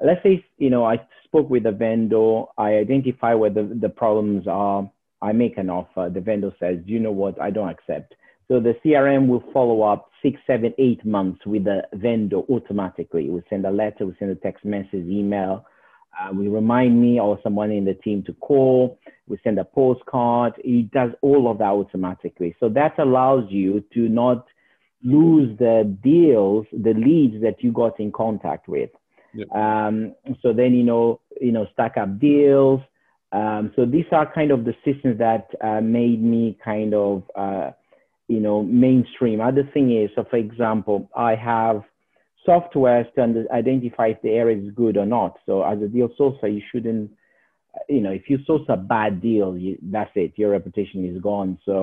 let's 0.06 0.22
say, 0.24 0.46
you 0.58 0.70
know, 0.70 0.86
I 0.86 1.02
spoke 1.26 1.50
with 1.50 1.66
a 1.66 1.72
vendor, 1.72 2.44
I 2.58 2.76
identify 2.76 3.34
where 3.34 3.50
the, 3.50 3.78
the 3.82 3.90
problems 3.90 4.48
are, 4.48 4.90
I 5.22 5.34
make 5.34 5.58
an 5.58 5.70
offer, 5.70 6.10
the 6.14 6.22
vendor 6.22 6.52
says, 6.60 6.78
you 6.86 7.00
know 7.00 7.12
what, 7.12 7.42
I 7.42 7.50
don't 7.50 7.70
accept. 7.70 8.16
So 8.48 8.60
the 8.60 8.76
CRM 8.84 9.28
will 9.28 9.44
follow 9.54 9.82
up 9.82 10.10
six, 10.24 10.40
seven, 10.48 10.74
eight 10.78 11.04
months 11.06 11.46
with 11.46 11.66
the 11.66 11.82
vendor 11.94 12.38
automatically. 12.50 13.30
We 13.30 13.42
send 13.50 13.66
a 13.66 13.72
letter, 13.72 14.06
we 14.06 14.16
send 14.18 14.32
a 14.32 14.36
text 14.36 14.64
message, 14.64 15.06
email, 15.06 15.66
uh, 16.18 16.34
we 16.34 16.48
remind 16.48 17.02
me 17.02 17.20
or 17.20 17.40
someone 17.44 17.72
in 17.72 17.86
the 17.86 17.94
team 17.94 18.24
to 18.24 18.34
call. 18.34 19.00
We 19.28 19.38
send 19.44 19.60
a 19.60 19.64
postcard. 19.64 20.54
It 20.58 20.92
does 20.92 21.12
all 21.22 21.50
of 21.50 21.60
that 21.60 21.66
automatically. 21.66 22.56
So 22.60 22.70
that 22.70 22.98
allows 22.98 23.46
you 23.50 23.84
to 23.94 24.10
not 24.10 24.46
lose 25.04 25.58
the 25.60 25.98
deals, 26.04 26.66
the 26.74 26.94
leads 26.94 27.42
that 27.42 27.64
you 27.64 27.72
got 27.72 28.00
in 28.00 28.12
contact 28.12 28.68
with. 28.68 28.90
Yep. 29.34 29.52
Um, 29.52 30.16
so 30.42 30.54
then 30.54 30.74
you 30.74 30.84
know, 30.84 31.22
you 31.40 31.52
know, 31.52 31.68
stack 31.74 31.98
up 31.98 32.20
deals. 32.20 32.82
Um, 33.32 33.72
so 33.76 33.86
these 33.86 34.06
are 34.12 34.32
kind 34.32 34.52
of 34.52 34.66
the 34.66 34.74
systems 34.84 35.20
that 35.20 35.50
uh, 35.62 35.82
made 35.82 36.22
me 36.24 36.58
kind 36.64 36.96
of, 36.96 37.24
uh, 37.36 37.72
you 38.28 38.40
know, 38.40 38.64
mainstream. 38.64 39.40
Other 39.40 39.70
thing 39.72 39.96
is, 39.96 40.10
so 40.16 40.26
for 40.30 40.38
example, 40.38 41.10
I 41.16 41.36
have 41.36 41.84
software 42.50 43.04
to 43.16 43.46
identify 43.62 44.08
if 44.14 44.22
the 44.22 44.34
area 44.42 44.58
is 44.58 44.72
good 44.84 44.96
or 45.02 45.06
not. 45.06 45.34
So 45.46 45.54
as 45.72 45.80
a 45.82 45.88
deal 45.88 46.10
sourcer, 46.20 46.50
you 46.56 46.64
shouldn't, 46.72 47.12
you 47.88 48.02
know, 48.02 48.14
if 48.20 48.24
you 48.30 48.38
source 48.48 48.68
a 48.70 48.78
bad 48.96 49.22
deal, 49.22 49.50
you, 49.64 49.78
that's 49.96 50.16
it. 50.16 50.32
Your 50.36 50.52
reputation 50.58 51.00
is 51.06 51.22
gone. 51.22 51.60
So 51.68 51.76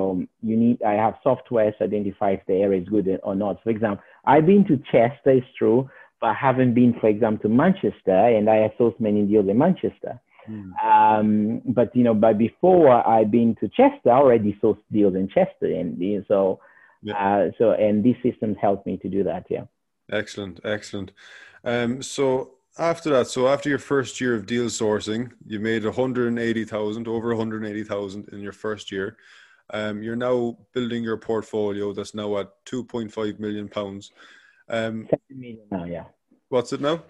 you 0.42 0.56
need, 0.56 0.82
I 0.82 0.94
have 1.04 1.14
software 1.22 1.72
to 1.78 1.84
identify 1.84 2.30
if 2.32 2.40
the 2.48 2.54
area 2.54 2.80
is 2.82 2.88
good 2.88 3.06
or 3.22 3.34
not. 3.44 3.62
For 3.62 3.70
example, 3.70 4.02
I've 4.24 4.46
been 4.46 4.64
to 4.70 4.76
Chester, 4.90 5.32
it's 5.40 5.46
true, 5.56 5.88
but 6.20 6.28
I 6.28 6.34
haven't 6.48 6.74
been, 6.74 6.92
for 7.00 7.08
example, 7.08 7.48
to 7.48 7.54
Manchester, 7.54 8.18
and 8.36 8.50
I 8.50 8.56
have 8.56 8.72
sourced 8.80 8.98
many 8.98 9.22
deals 9.30 9.48
in 9.48 9.58
Manchester. 9.58 10.20
Mm. 10.50 10.70
Um, 10.84 11.62
but 11.66 11.94
you 11.94 12.04
know, 12.04 12.14
but 12.14 12.38
before 12.38 13.06
I've 13.06 13.30
been 13.30 13.56
to 13.60 13.68
Chester, 13.68 14.10
I 14.10 14.18
already 14.18 14.58
sourced 14.62 14.78
deals 14.92 15.14
in 15.14 15.28
Chester, 15.28 15.66
and 15.66 16.24
so, 16.28 16.60
yeah. 17.02 17.14
uh, 17.14 17.50
so 17.58 17.72
and 17.72 18.04
these 18.04 18.16
systems 18.22 18.56
help 18.60 18.86
me 18.86 18.96
to 18.98 19.08
do 19.08 19.24
that. 19.24 19.44
Yeah. 19.50 19.64
Excellent, 20.10 20.60
excellent. 20.64 21.12
Um, 21.64 22.02
so 22.02 22.52
after 22.78 23.10
that, 23.10 23.26
so 23.26 23.48
after 23.48 23.68
your 23.68 23.78
first 23.78 24.20
year 24.20 24.34
of 24.34 24.46
deal 24.46 24.66
sourcing, 24.66 25.30
you 25.46 25.58
made 25.58 25.84
180,000, 25.84 27.08
over 27.08 27.28
180,000 27.28 28.28
in 28.32 28.40
your 28.40 28.52
first 28.52 28.92
year. 28.92 29.16
Um, 29.70 30.02
you're 30.02 30.16
now 30.16 30.56
building 30.72 31.02
your 31.02 31.16
portfolio 31.16 31.92
that's 31.92 32.14
now 32.14 32.38
at 32.38 32.48
2.5 32.66 33.40
million 33.40 33.68
pounds. 33.68 34.12
Um, 34.68 35.06
seven 35.10 35.40
million 35.40 35.66
now, 35.70 35.84
yeah. 35.84 36.04
What's 36.48 36.72
it 36.72 36.80
now? 36.80 37.02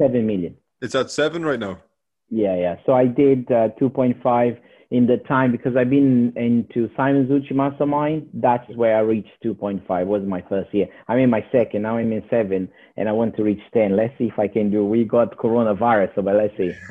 Seven 0.00 0.26
million. 0.26 0.56
It's 0.80 0.94
at 0.94 1.10
seven 1.10 1.44
right 1.44 1.58
now. 1.58 1.78
Yeah, 2.30 2.56
yeah. 2.56 2.76
So 2.86 2.92
I 2.92 3.06
did 3.06 3.50
uh, 3.50 3.68
2.5 3.80 4.58
in 4.92 5.06
the 5.06 5.16
time 5.26 5.50
because 5.50 5.74
I've 5.74 5.88
been 5.88 6.34
into 6.36 6.90
Simon 6.94 7.26
Zutshi 7.26 7.56
Mastermind. 7.56 8.28
That's 8.34 8.68
where 8.76 8.94
I 8.94 9.00
reached 9.00 9.30
2.5. 9.42 10.06
Was 10.06 10.22
my 10.22 10.44
first 10.50 10.72
year. 10.74 10.86
I'm 11.08 11.18
in 11.18 11.30
my 11.30 11.42
second. 11.50 11.82
Now 11.82 11.96
I'm 11.96 12.12
in 12.12 12.22
seven, 12.28 12.68
and 12.98 13.08
I 13.08 13.12
want 13.12 13.34
to 13.36 13.42
reach 13.42 13.62
10. 13.72 13.96
Let's 13.96 14.12
see 14.18 14.24
if 14.24 14.38
I 14.38 14.48
can 14.48 14.70
do. 14.70 14.84
We 14.84 15.04
got 15.04 15.38
coronavirus, 15.38 16.14
so 16.14 16.20
but 16.20 16.36
let's 16.36 16.54
see. 16.58 16.72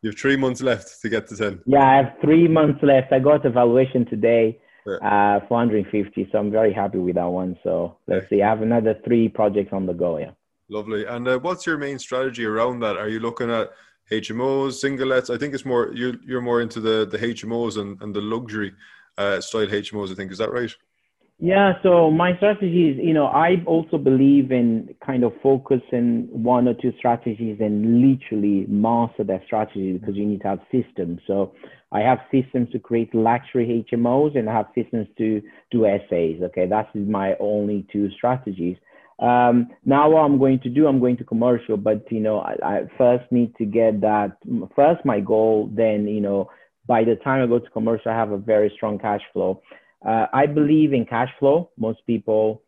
you 0.00 0.10
have 0.10 0.18
three 0.18 0.36
months 0.36 0.62
left 0.62 1.02
to 1.02 1.10
get 1.10 1.28
to 1.28 1.36
10. 1.36 1.60
Yeah, 1.66 1.86
I 1.86 1.96
have 1.96 2.14
three 2.22 2.48
months 2.48 2.80
left. 2.82 3.12
I 3.12 3.18
got 3.18 3.44
evaluation 3.44 4.06
today. 4.06 4.58
Uh, 4.84 5.38
450. 5.46 6.28
So 6.32 6.38
I'm 6.38 6.50
very 6.50 6.72
happy 6.72 6.98
with 6.98 7.14
that 7.14 7.28
one. 7.28 7.56
So 7.62 7.98
let's 8.08 8.28
see. 8.28 8.42
I 8.42 8.48
have 8.48 8.62
another 8.62 8.98
three 9.04 9.28
projects 9.28 9.72
on 9.72 9.86
the 9.86 9.92
go. 9.92 10.18
Yeah. 10.18 10.32
Lovely. 10.68 11.04
And 11.04 11.28
uh, 11.28 11.38
what's 11.38 11.66
your 11.66 11.78
main 11.78 12.00
strategy 12.00 12.44
around 12.44 12.80
that? 12.80 12.96
Are 12.96 13.08
you 13.08 13.20
looking 13.20 13.48
at 13.48 13.70
HMOs, 14.10 14.82
singlets. 14.82 15.34
I 15.34 15.38
think 15.38 15.54
it's 15.54 15.64
more 15.64 15.92
you're 15.94 16.14
you're 16.24 16.40
more 16.40 16.60
into 16.60 16.80
the 16.80 17.06
the 17.06 17.18
HMOs 17.18 17.78
and, 17.80 18.00
and 18.02 18.14
the 18.14 18.20
luxury 18.20 18.72
uh, 19.18 19.40
style 19.40 19.66
HMOs. 19.66 20.10
I 20.10 20.14
think 20.14 20.32
is 20.32 20.38
that 20.38 20.52
right? 20.52 20.74
Yeah. 21.38 21.72
So 21.82 22.08
my 22.08 22.36
strategy 22.36 22.90
is, 22.90 22.98
you 23.04 23.12
know, 23.12 23.26
I 23.26 23.64
also 23.66 23.98
believe 23.98 24.52
in 24.52 24.94
kind 25.04 25.24
of 25.24 25.32
focusing 25.42 26.28
one 26.30 26.68
or 26.68 26.74
two 26.74 26.92
strategies 26.98 27.58
and 27.60 28.00
literally 28.00 28.64
master 28.68 29.24
that 29.24 29.42
strategy 29.46 29.94
because 29.94 30.14
you 30.14 30.24
need 30.24 30.42
to 30.42 30.46
have 30.48 30.60
systems. 30.70 31.20
So 31.26 31.52
I 31.90 31.98
have 32.00 32.18
systems 32.30 32.70
to 32.70 32.78
create 32.78 33.12
luxury 33.12 33.84
HMOs 33.90 34.38
and 34.38 34.48
I 34.48 34.52
have 34.52 34.66
systems 34.72 35.08
to 35.18 35.42
do 35.72 35.82
SAs. 35.82 36.42
Okay, 36.42 36.66
that's 36.68 36.88
my 36.94 37.34
only 37.40 37.88
two 37.92 38.08
strategies. 38.10 38.76
Um, 39.22 39.68
now 39.84 40.10
what 40.10 40.22
I'm 40.22 40.36
going 40.38 40.58
to 40.60 40.68
do, 40.68 40.88
I'm 40.88 40.98
going 40.98 41.16
to 41.18 41.24
commercial, 41.24 41.76
but 41.76 42.10
you 42.10 42.18
know, 42.18 42.40
I, 42.40 42.56
I, 42.64 42.80
first 42.98 43.30
need 43.30 43.54
to 43.56 43.64
get 43.64 44.00
that 44.00 44.36
first 44.74 45.04
my 45.04 45.20
goal. 45.20 45.70
Then 45.72 46.08
you 46.08 46.20
know, 46.20 46.50
by 46.88 47.04
the 47.04 47.14
time 47.14 47.40
I 47.40 47.46
go 47.46 47.60
to 47.60 47.70
commercial, 47.70 48.10
I 48.10 48.16
have 48.16 48.32
a 48.32 48.36
very 48.36 48.72
strong 48.74 48.98
cash 48.98 49.20
flow. 49.32 49.62
Uh, 50.04 50.26
I 50.32 50.46
believe 50.46 50.92
in 50.92 51.06
cash 51.06 51.30
flow. 51.38 51.70
Most 51.78 52.04
people, 52.04 52.62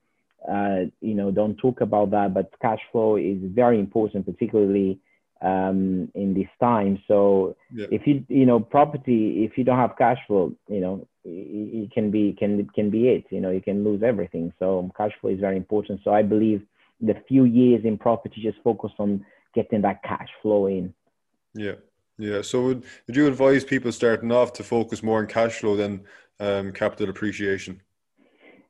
uh, 0.49 0.87
you 1.01 1.15
know, 1.15 1.33
don't 1.33 1.57
talk 1.57 1.81
about 1.81 2.13
that, 2.13 2.33
but 2.33 2.53
cash 2.63 2.79
flow 2.93 3.17
is 3.17 3.39
very 3.43 3.81
important, 3.81 4.25
particularly 4.25 5.01
um, 5.43 6.09
in 6.15 6.35
this 6.35 6.49
time. 6.61 7.03
So 7.09 7.57
yeah. 7.75 7.87
if 7.91 8.07
you 8.07 8.25
you 8.29 8.47
know 8.47 8.61
property, 8.61 9.45
if 9.45 9.59
you 9.59 9.65
don't 9.65 9.79
have 9.79 9.99
cash 9.99 10.19
flow, 10.29 10.53
you 10.69 10.81
know 10.81 11.09
it 11.25 11.91
can 11.93 12.11
be 12.11 12.35
can 12.39 12.69
can 12.75 12.91
be 12.91 13.09
it. 13.09 13.25
You 13.31 13.41
know 13.41 13.51
you 13.51 13.61
can 13.63 13.85
lose 13.85 14.03
everything. 14.03 14.53
So 14.59 14.91
cash 14.97 15.13
flow 15.21 15.31
is 15.31 15.41
very 15.41 15.57
important. 15.57 16.01
So 16.05 16.13
I 16.13 16.23
believe 16.23 16.63
the 17.01 17.15
few 17.29 17.45
years 17.45 17.85
in 17.85 17.99
property 17.99 18.41
just 18.43 18.59
focus 18.63 18.93
on 18.99 19.25
getting 19.55 19.83
that 19.83 20.03
cash 20.03 20.29
flow 20.43 20.67
in. 20.67 20.95
Yeah. 21.55 21.75
Yeah. 22.19 22.43
So 22.43 22.63
would, 22.63 22.85
would 23.07 23.17
you 23.17 23.27
advise 23.27 23.65
people 23.65 23.93
starting 23.93 24.31
off 24.31 24.53
to 24.55 24.65
focus 24.65 25.03
more 25.03 25.19
on 25.19 25.27
cash 25.27 25.61
flow 25.61 25.77
than 25.77 26.03
um, 26.41 26.73
capital 26.73 27.09
appreciation? 27.09 27.81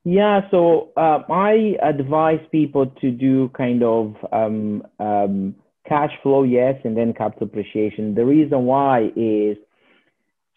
Yeah, 0.04 0.42
so 0.50 0.92
uh, 0.98 1.20
I 1.30 1.76
advise 1.82 2.40
people 2.52 2.86
to 3.00 3.10
do 3.10 3.48
kind 3.56 3.82
of 3.82 4.14
um, 4.32 4.86
um, 5.00 5.54
cash 5.88 6.10
flow, 6.22 6.42
yes, 6.42 6.74
and 6.84 6.94
then 6.94 7.14
capital 7.14 7.46
appreciation. 7.46 8.14
The 8.14 8.24
reason 8.24 8.64
why 8.64 9.10
is 9.16 9.56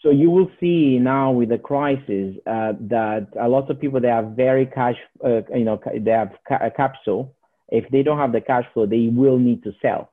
so 0.02 0.12
you 0.12 0.30
will 0.30 0.50
see 0.60 1.00
now 1.00 1.32
with 1.32 1.50
the 1.50 1.58
crisis 1.58 2.36
uh, 2.46 2.74
that 2.82 3.28
a 3.40 3.48
lot 3.48 3.70
of 3.70 3.80
people 3.80 4.00
they 4.00 4.08
have 4.08 4.32
very 4.36 4.66
cash, 4.66 4.96
uh, 5.26 5.42
you 5.54 5.66
know, 5.66 5.80
they 6.00 6.12
have 6.12 6.34
ca- 6.48 6.70
capital. 6.76 7.34
If 7.70 7.90
they 7.92 8.04
don't 8.04 8.20
have 8.20 8.32
the 8.32 8.42
cash 8.42 8.66
flow, 8.74 8.86
they 8.86 9.10
will 9.12 9.40
need 9.40 9.64
to 9.64 9.74
sell, 9.82 10.12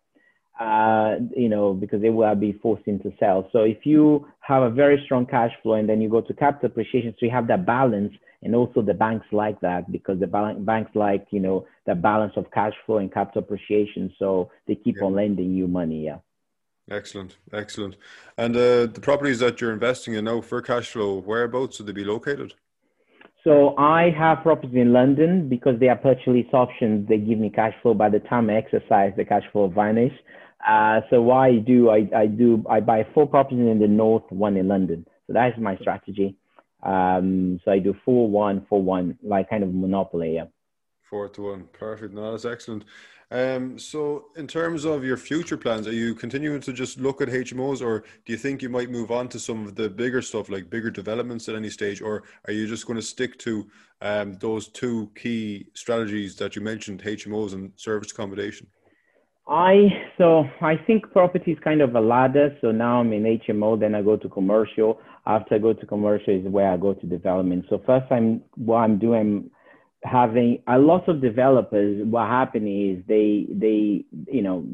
uh, 0.59 1.17
you 1.37 1.49
know, 1.49 1.75
because 1.75 2.01
they 2.01 2.11
will 2.11 2.35
be 2.35 2.53
forced 2.63 2.87
into 2.87 3.13
sell. 3.21 3.49
So 3.53 3.61
if 3.61 3.85
you 3.85 4.27
have 4.41 4.63
a 4.63 4.71
very 4.71 5.01
strong 5.05 5.27
cash 5.27 5.53
flow 5.63 5.75
and 5.75 5.89
then 5.89 6.01
you 6.01 6.09
go 6.09 6.23
to 6.23 6.35
capital 6.35 6.71
appreciation, 6.71 7.15
so 7.21 7.27
you 7.27 7.33
have 7.33 7.47
that 7.49 7.67
balance, 7.67 8.13
and 8.45 8.55
also 8.55 8.83
the 8.83 8.95
banks 8.95 9.27
like 9.33 9.59
that 9.61 9.91
because 9.91 10.21
the 10.21 10.27
banks 10.27 10.91
like 10.95 11.27
you 11.31 11.41
know 11.41 11.67
the 11.87 11.95
balance 11.95 12.35
of 12.37 12.51
cash 12.53 12.75
flow 12.85 12.99
and 12.99 13.13
capital 13.13 13.43
appreciation 13.43 14.13
so 14.19 14.51
they 14.69 14.75
keep 14.75 14.97
yeah. 14.99 15.05
on 15.05 15.15
lending 15.15 15.55
you 15.55 15.67
money 15.67 16.05
yeah 16.05 16.19
excellent 16.91 17.37
excellent 17.53 17.97
and 18.37 18.57
uh, 18.57 18.87
the 18.87 19.01
properties 19.01 19.39
that 19.39 19.61
you're 19.61 19.73
investing 19.73 20.15
in 20.15 20.25
now 20.25 20.41
for 20.41 20.61
cash 20.61 20.91
flow 20.91 21.19
whereabouts 21.19 21.79
would 21.79 21.87
they 21.87 21.93
be 21.93 22.05
located 22.05 22.55
so 23.43 23.75
i 23.79 24.11
have 24.11 24.43
properties 24.43 24.75
in 24.75 24.93
london 24.93 25.49
because 25.49 25.79
they 25.81 25.89
are 25.89 25.97
purchase 25.97 26.47
options 26.53 27.09
they 27.09 27.19
give 27.19 27.39
me 27.39 27.51
cash 27.51 27.75
flow 27.83 27.95
by 27.95 28.09
the 28.09 28.21
time 28.21 28.51
i 28.51 28.55
exercise 28.55 29.13
the 29.17 29.25
cash 29.25 29.45
flow 29.53 29.69
vanish 29.69 30.13
uh, 30.69 31.01
so 31.11 31.23
what 31.23 31.37
i 31.37 31.57
do 31.57 31.91
I, 31.91 32.09
I 32.15 32.27
do 32.27 32.65
i 32.69 32.81
buy 32.81 33.07
four 33.15 33.27
properties 33.27 33.61
in 33.61 33.79
the 33.79 33.89
north 33.89 34.31
one 34.31 34.57
in 34.57 34.69
london 34.69 35.07
so 35.27 35.33
that 35.33 35.49
is 35.49 35.59
my 35.59 35.77
strategy 35.79 36.37
Um, 36.85 37.61
so 37.65 37.73
I 37.73 37.79
do 37.79 37.95
four 38.05 38.29
one 38.29 38.67
four 38.69 38.83
one, 38.83 39.19
like 39.23 39.49
kind 39.49 39.65
of 39.65 39.73
monopoly. 39.73 40.35
Yeah. 40.35 40.45
Four 41.09 41.29
to 41.31 41.43
one, 41.51 41.69
perfect. 41.73 42.13
No, 42.13 42.31
that's 42.31 42.45
excellent. 42.45 42.85
Um, 43.31 43.79
so, 43.79 44.27
in 44.37 44.47
terms 44.47 44.85
of 44.85 45.05
your 45.05 45.17
future 45.17 45.57
plans, 45.57 45.87
are 45.87 45.93
you 45.93 46.15
continuing 46.15 46.61
to 46.61 46.73
just 46.73 47.01
look 47.01 47.21
at 47.21 47.29
HMOs, 47.29 47.83
or 47.83 48.05
do 48.25 48.33
you 48.33 48.39
think 48.39 48.63
you 48.63 48.69
might 48.69 48.91
move 48.91 49.11
on 49.11 49.29
to 49.29 49.41
some 49.41 49.67
of 49.67 49.75
the 49.75 49.89
bigger 49.89 50.23
stuff, 50.23 50.51
like 50.51 50.71
bigger 50.71 50.91
developments 50.91 51.49
at 51.49 51.55
any 51.55 51.71
stage, 51.71 52.01
or 52.01 52.25
are 52.47 52.53
you 52.53 52.67
just 52.67 52.87
going 52.87 52.99
to 52.99 53.03
stick 53.03 53.39
to 53.41 53.67
um, 54.03 54.35
those 54.35 54.69
two 54.69 55.11
key 55.17 55.67
strategies 55.75 56.37
that 56.37 56.55
you 56.55 56.63
mentioned, 56.63 57.03
HMOs 57.03 57.55
and 57.55 57.73
service 57.77 58.13
accommodation? 58.13 58.67
I 59.47 59.89
so 60.17 60.45
I 60.61 60.77
think 60.87 61.11
property 61.13 61.53
is 61.53 61.59
kind 61.63 61.83
of 61.83 61.95
a 61.95 62.01
ladder. 62.01 62.57
So 62.61 62.71
now 62.71 63.01
I'm 63.01 63.13
in 63.13 63.25
HMO, 63.25 63.79
then 63.79 63.95
I 63.95 64.03
go 64.03 64.17
to 64.17 64.29
commercial. 64.29 65.01
After 65.27 65.57
I 65.57 65.59
go 65.59 65.73
to 65.73 65.87
commercial 65.87 66.35
is 66.35 66.47
where 66.47 66.71
I 66.71 66.77
go 66.77 66.95
to 66.95 67.07
development. 67.07 67.67
So 67.69 67.83
first 67.85 68.11
I'm 68.11 68.43
what 68.57 68.79
I'm 68.79 68.99
doing 68.99 69.51
having 70.05 70.63
a 70.69 70.79
lot 70.79 71.09
of 71.09 71.21
developers 71.21 72.05
what 72.07 72.29
happening 72.29 72.91
is 72.91 73.05
they 73.09 73.47
they 73.51 74.05
you 74.31 74.43
know 74.43 74.65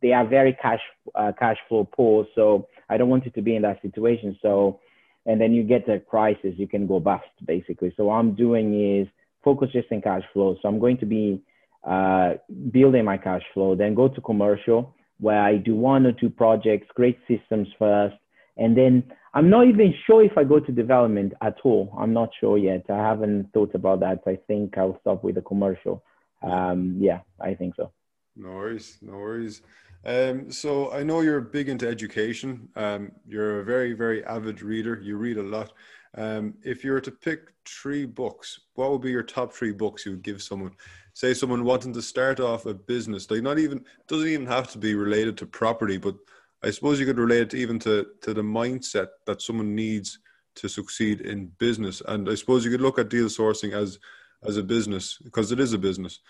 they 0.00 0.12
are 0.12 0.24
very 0.24 0.56
cash 0.62 0.80
uh, 1.16 1.32
cash 1.38 1.56
flow 1.68 1.84
poor 1.84 2.24
so 2.34 2.68
i 2.88 2.96
don't 2.96 3.08
want 3.08 3.24
you 3.24 3.30
to 3.32 3.42
be 3.42 3.56
in 3.56 3.62
that 3.62 3.82
situation. 3.82 4.38
So 4.40 4.80
and 5.26 5.40
then 5.40 5.52
you 5.52 5.62
get 5.62 5.88
a 5.88 5.98
crisis 5.98 6.54
you 6.56 6.68
can 6.68 6.86
go 6.86 7.00
bust 7.00 7.24
basically. 7.44 7.92
So 7.96 8.04
what 8.04 8.14
i'm 8.14 8.34
doing 8.34 8.98
is 8.98 9.08
focus 9.42 9.70
just 9.72 9.88
in 9.90 10.00
cash 10.00 10.22
flow. 10.32 10.56
So 10.62 10.68
i'm 10.68 10.78
going 10.78 10.98
to 10.98 11.06
be 11.06 11.42
uh, 11.86 12.34
building 12.72 13.04
my 13.04 13.16
cash 13.16 13.42
flow 13.54 13.74
then 13.74 13.94
go 13.94 14.08
to 14.08 14.20
commercial 14.20 14.94
where 15.20 15.40
i 15.40 15.56
do 15.56 15.74
one 15.74 16.06
or 16.06 16.12
two 16.12 16.28
projects 16.28 16.86
create 16.94 17.18
systems 17.28 17.68
first 17.78 18.16
and 18.58 18.76
then 18.76 19.04
I'm 19.34 19.50
not 19.50 19.66
even 19.66 19.94
sure 20.06 20.24
if 20.24 20.36
I 20.36 20.44
go 20.44 20.58
to 20.58 20.72
development 20.72 21.32
at 21.42 21.56
all. 21.64 21.94
I'm 21.98 22.12
not 22.12 22.30
sure 22.40 22.58
yet. 22.58 22.84
I 22.88 22.96
haven't 22.96 23.52
thought 23.52 23.74
about 23.74 24.00
that. 24.00 24.22
I 24.26 24.36
think 24.46 24.76
I'll 24.76 24.98
stop 25.00 25.22
with 25.22 25.36
the 25.36 25.42
commercial. 25.42 26.02
Um, 26.42 26.96
yeah, 26.98 27.20
I 27.40 27.54
think 27.54 27.74
so. 27.76 27.92
No 28.36 28.50
worries, 28.50 28.98
no 29.02 29.12
worries. 29.12 29.62
Um, 30.04 30.50
so 30.50 30.92
I 30.92 31.02
know 31.02 31.20
you're 31.20 31.40
big 31.40 31.68
into 31.68 31.88
education. 31.88 32.68
Um, 32.76 33.12
you're 33.26 33.60
a 33.60 33.64
very, 33.64 33.92
very 33.92 34.24
avid 34.24 34.62
reader. 34.62 35.00
You 35.02 35.16
read 35.16 35.38
a 35.38 35.42
lot. 35.42 35.72
Um, 36.14 36.54
if 36.64 36.84
you 36.84 36.92
were 36.92 37.00
to 37.00 37.10
pick 37.10 37.52
three 37.66 38.06
books, 38.06 38.60
what 38.74 38.90
would 38.90 39.02
be 39.02 39.10
your 39.10 39.22
top 39.22 39.52
three 39.52 39.72
books 39.72 40.06
you 40.06 40.12
would 40.12 40.22
give 40.22 40.42
someone? 40.42 40.72
Say 41.12 41.34
someone 41.34 41.64
wanting 41.64 41.92
to 41.94 42.02
start 42.02 42.38
off 42.40 42.66
a 42.66 42.74
business, 42.74 43.30
like 43.30 43.42
not 43.42 43.58
even 43.58 43.84
doesn't 44.06 44.28
even 44.28 44.46
have 44.46 44.70
to 44.72 44.78
be 44.78 44.94
related 44.94 45.36
to 45.38 45.46
property, 45.46 45.96
but 45.96 46.14
I 46.62 46.70
suppose 46.70 46.98
you 46.98 47.06
could 47.06 47.18
relate 47.18 47.54
it 47.54 47.54
even 47.54 47.78
to, 47.80 48.06
to 48.22 48.34
the 48.34 48.42
mindset 48.42 49.08
that 49.26 49.42
someone 49.42 49.74
needs 49.74 50.18
to 50.56 50.68
succeed 50.68 51.20
in 51.20 51.52
business. 51.58 52.02
And 52.06 52.28
I 52.28 52.34
suppose 52.34 52.64
you 52.64 52.70
could 52.70 52.80
look 52.80 52.98
at 52.98 53.08
deal 53.08 53.26
sourcing 53.26 53.72
as 53.72 53.98
as 54.46 54.56
a 54.56 54.62
business 54.62 55.18
because 55.24 55.52
it 55.52 55.60
is 55.60 55.72
a 55.72 55.78
business. 55.78 56.20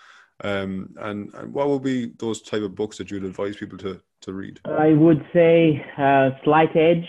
Um, 0.43 0.95
and, 0.99 1.33
and 1.33 1.53
what 1.53 1.67
would 1.69 1.83
be 1.83 2.13
those 2.17 2.41
type 2.41 2.61
of 2.61 2.75
books 2.75 2.97
that 2.97 3.11
you'd 3.11 3.25
advise 3.25 3.57
people 3.57 3.77
to, 3.79 4.01
to 4.21 4.33
read? 4.33 4.59
I 4.65 4.93
would 4.93 5.25
say 5.33 5.85
uh, 5.97 6.29
Slight 6.43 6.75
Edge. 6.75 7.07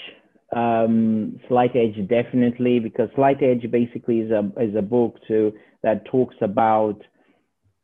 Um, 0.54 1.38
Slight 1.46 1.76
Edge 1.76 2.08
definitely 2.08 2.80
because 2.80 3.08
Slight 3.14 3.40
Edge 3.42 3.70
basically 3.70 4.18
is 4.18 4.32
a 4.32 4.50
is 4.60 4.74
a 4.74 4.82
book 4.82 5.16
to 5.28 5.52
that 5.84 6.04
talks 6.06 6.34
about 6.40 7.00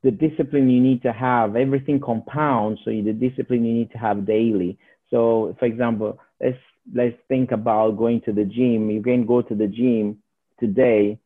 the 0.03 0.11
discipline 0.11 0.69
you 0.69 0.81
need 0.81 1.01
to 1.03 1.13
have. 1.13 1.55
Everything 1.55 2.01
compounds, 2.01 2.81
so 2.85 2.91
the 2.91 3.13
discipline 3.13 3.65
you 3.65 3.73
need 3.73 3.93
to 3.93 3.99
have 3.99 4.27
daily. 4.27 4.79
So, 5.11 5.55
for 5.59 5.67
example, 5.67 6.19
let's 6.41 6.59
let's 6.95 7.17
think 7.29 7.53
about 7.53 7.97
going 7.97 8.21
to 8.23 8.33
the 8.33 8.45
gym. 8.45 8.91
You 8.91 9.03
can 9.03 9.27
go 9.27 9.43
to 9.43 9.55
the 9.55 9.67
gym 9.67 10.19
today, 10.61 11.19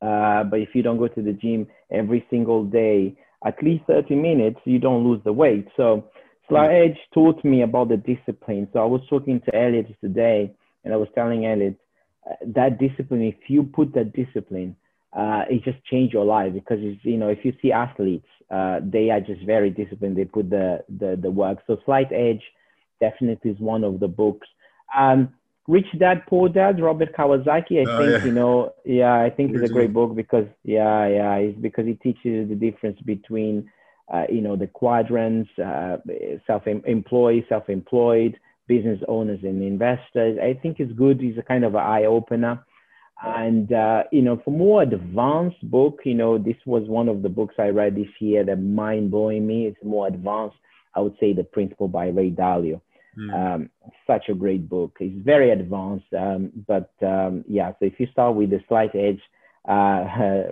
uh, 0.00 0.44
but 0.44 0.60
if 0.60 0.70
you 0.74 0.82
don't 0.82 0.98
go 0.98 1.08
to 1.08 1.22
the 1.22 1.32
gym 1.32 1.66
every 1.90 2.26
single 2.30 2.64
day, 2.64 3.16
at 3.44 3.62
least 3.62 3.84
30 3.86 4.14
minutes, 4.16 4.58
you 4.64 4.78
don't 4.78 5.04
lose 5.04 5.20
the 5.24 5.32
weight. 5.32 5.68
So, 5.76 6.04
Slight 6.48 6.70
Edge 6.70 6.98
taught 7.14 7.42
me 7.44 7.62
about 7.62 7.88
the 7.88 7.96
discipline. 7.96 8.68
So 8.72 8.80
I 8.80 8.84
was 8.84 9.00
talking 9.08 9.40
to 9.46 9.56
Elliot 9.56 9.86
today, 10.00 10.52
and 10.84 10.92
I 10.92 10.96
was 10.96 11.08
telling 11.14 11.46
Elliot 11.46 11.78
uh, 12.28 12.34
that 12.54 12.78
discipline. 12.78 13.22
If 13.22 13.48
you 13.48 13.62
put 13.62 13.94
that 13.94 14.12
discipline, 14.12 14.76
uh, 15.12 15.42
it 15.48 15.62
just 15.64 15.82
changed 15.84 16.12
your 16.12 16.24
life 16.24 16.52
because 16.52 16.78
you 17.02 17.16
know 17.16 17.28
if 17.28 17.44
you 17.44 17.52
see 17.62 17.72
athletes, 17.72 18.26
uh, 18.50 18.80
they 18.82 19.10
are 19.10 19.20
just 19.20 19.44
very 19.46 19.70
disciplined. 19.70 20.16
They 20.16 20.24
put 20.24 20.50
the 20.50 20.84
the, 20.98 21.18
the 21.20 21.30
work. 21.30 21.58
So 21.66 21.78
Slight 21.84 22.12
Edge 22.12 22.42
definitely 23.06 23.50
is 23.50 23.60
one 23.74 23.84
of 23.90 23.94
the 24.00 24.08
books. 24.08 24.48
Um, 24.96 25.20
Rich 25.68 25.90
Dad 25.98 26.18
Poor 26.28 26.48
Dad, 26.48 26.80
Robert 26.80 27.14
Kiyosaki. 27.16 27.76
I 27.80 27.90
oh, 27.90 27.98
think 27.98 28.10
yeah. 28.10 28.24
you 28.24 28.32
know, 28.32 28.72
yeah, 28.84 29.14
I 29.26 29.30
think 29.30 29.54
it's 29.54 29.70
a 29.70 29.72
great 29.72 29.92
book 29.92 30.16
because 30.22 30.48
yeah, 30.64 31.06
yeah, 31.18 31.34
it's 31.36 31.58
because 31.58 31.86
it 31.86 32.00
teaches 32.00 32.48
the 32.48 32.58
difference 32.66 32.98
between 33.14 33.70
uh, 34.12 34.24
you 34.28 34.40
know 34.40 34.56
the 34.56 34.66
quadrants, 34.66 35.50
uh, 35.58 35.98
self-employed, 36.46 37.46
self-employed, 37.48 38.32
business 38.66 39.00
owners 39.06 39.40
and 39.44 39.62
investors. 39.62 40.38
I 40.42 40.58
think 40.60 40.80
it's 40.80 40.92
good. 40.92 41.22
It's 41.22 41.38
a 41.38 41.42
kind 41.42 41.64
of 41.64 41.74
an 41.74 41.86
eye 41.96 42.06
opener. 42.06 42.64
And 43.24 43.72
uh, 43.72 44.02
you 44.10 44.22
know, 44.22 44.42
for 44.44 44.50
more 44.50 44.82
advanced 44.82 45.62
book, 45.70 46.00
you 46.04 46.14
know, 46.14 46.38
this 46.38 46.60
was 46.66 46.82
one 46.88 47.08
of 47.08 47.22
the 47.22 47.28
books 47.28 47.54
I 47.58 47.68
read 47.68 47.94
this 47.94 48.12
year 48.18 48.44
that 48.44 48.56
mind 48.56 49.12
blowing 49.12 49.46
me. 49.46 49.66
It's 49.66 49.84
more 49.84 50.08
advanced. 50.08 50.56
I 50.96 51.00
would 51.00 51.16
say 51.20 51.32
The 51.32 51.44
Principle 51.44 51.88
by 51.88 52.08
Ray 52.08 52.30
Dalio. 52.30 52.80
Mm. 53.18 53.54
Um, 53.54 53.70
such 54.06 54.28
a 54.28 54.34
great 54.34 54.68
book. 54.68 54.96
It's 55.00 55.24
very 55.24 55.50
advanced, 55.50 56.12
um, 56.16 56.50
but 56.66 56.90
um, 57.02 57.44
yeah. 57.46 57.72
So 57.72 57.86
if 57.86 58.00
you 58.00 58.06
start 58.12 58.36
with 58.36 58.50
the 58.50 58.60
slight 58.68 58.94
edge, 58.94 59.20
uh, 59.68 60.04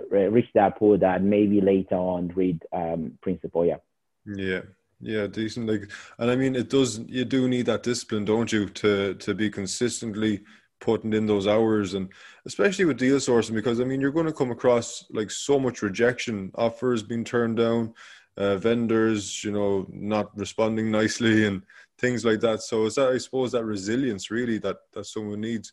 Rich 0.09 0.49
Dad 0.53 0.75
Poor 0.77 0.97
Dad, 0.97 1.23
maybe 1.23 1.59
later 1.59 1.95
on 1.95 2.29
read 2.29 2.61
um, 2.71 3.17
Principle. 3.21 3.65
Yeah. 3.65 3.77
Yeah. 4.25 4.61
Yeah, 5.03 5.25
decent. 5.25 5.67
Like, 5.67 5.89
and 6.19 6.29
I 6.29 6.35
mean, 6.35 6.55
it 6.55 6.69
does. 6.69 6.99
You 6.99 7.25
do 7.25 7.47
need 7.47 7.65
that 7.65 7.81
discipline, 7.81 8.23
don't 8.23 8.51
you, 8.51 8.69
to 8.69 9.15
to 9.15 9.33
be 9.33 9.49
consistently 9.49 10.43
putting 10.79 11.13
in 11.13 11.25
those 11.25 11.47
hours, 11.47 11.93
and 11.93 12.09
especially 12.45 12.85
with 12.85 12.97
deal 12.97 13.17
sourcing, 13.17 13.53
because 13.53 13.79
I 13.79 13.83
mean, 13.83 14.01
you're 14.01 14.11
going 14.11 14.25
to 14.25 14.33
come 14.33 14.51
across 14.51 15.05
like 15.11 15.31
so 15.31 15.59
much 15.59 15.81
rejection, 15.81 16.51
offers 16.55 17.01
being 17.03 17.23
turned 17.23 17.57
down, 17.57 17.93
uh, 18.37 18.57
vendors, 18.57 19.43
you 19.43 19.51
know, 19.51 19.87
not 19.91 20.37
responding 20.37 20.91
nicely, 20.91 21.45
and 21.45 21.63
things 22.01 22.25
like 22.25 22.41
that. 22.41 22.61
So 22.61 22.85
it's 22.85 22.95
that 22.95 23.11
I 23.11 23.17
suppose 23.19 23.51
that 23.51 23.63
resilience 23.63 24.31
really 24.31 24.57
that 24.59 24.77
that 24.93 25.05
someone 25.05 25.41
needs. 25.41 25.71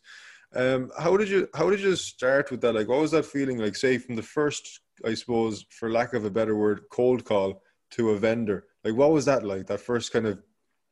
Um, 0.55 0.91
how 0.97 1.17
did 1.17 1.29
you 1.29 1.47
how 1.53 1.69
did 1.69 1.81
you 1.81 1.95
start 1.95 2.49
with 2.51 2.61
that? 2.61 2.73
Like, 2.73 2.87
what 2.87 3.01
was 3.01 3.11
that 3.11 3.25
feeling 3.25 3.57
like? 3.57 3.75
Say 3.75 3.97
from 3.97 4.15
the 4.15 4.23
first, 4.23 4.79
I 5.05 5.13
suppose, 5.13 5.65
for 5.69 5.91
lack 5.91 6.13
of 6.13 6.25
a 6.25 6.31
better 6.31 6.55
word, 6.55 6.81
cold 6.91 7.25
call 7.25 7.61
to 7.91 8.11
a 8.11 8.17
vendor. 8.17 8.65
Like, 8.83 8.95
what 8.95 9.11
was 9.11 9.25
that 9.25 9.43
like? 9.43 9.67
That 9.67 9.81
first 9.81 10.13
kind 10.13 10.25
of, 10.25 10.39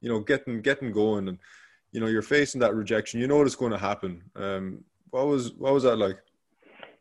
you 0.02 0.10
know, 0.10 0.20
getting 0.20 0.62
getting 0.62 0.92
going, 0.92 1.28
and 1.30 1.40
you 1.92 2.00
know, 2.00 2.08
you're 2.08 2.22
facing 2.22 2.62
that 2.62 2.76
rejection. 2.76 3.20
You 3.20 3.28
know 3.28 3.38
what's 3.38 3.56
going 3.56 3.72
to 3.72 3.78
happen. 3.78 4.24
Um, 4.36 4.84
what 5.12 5.28
was 5.28 5.54
what 5.54 5.74
was 5.74 5.84
that 5.84 5.96
like? 5.98 6.18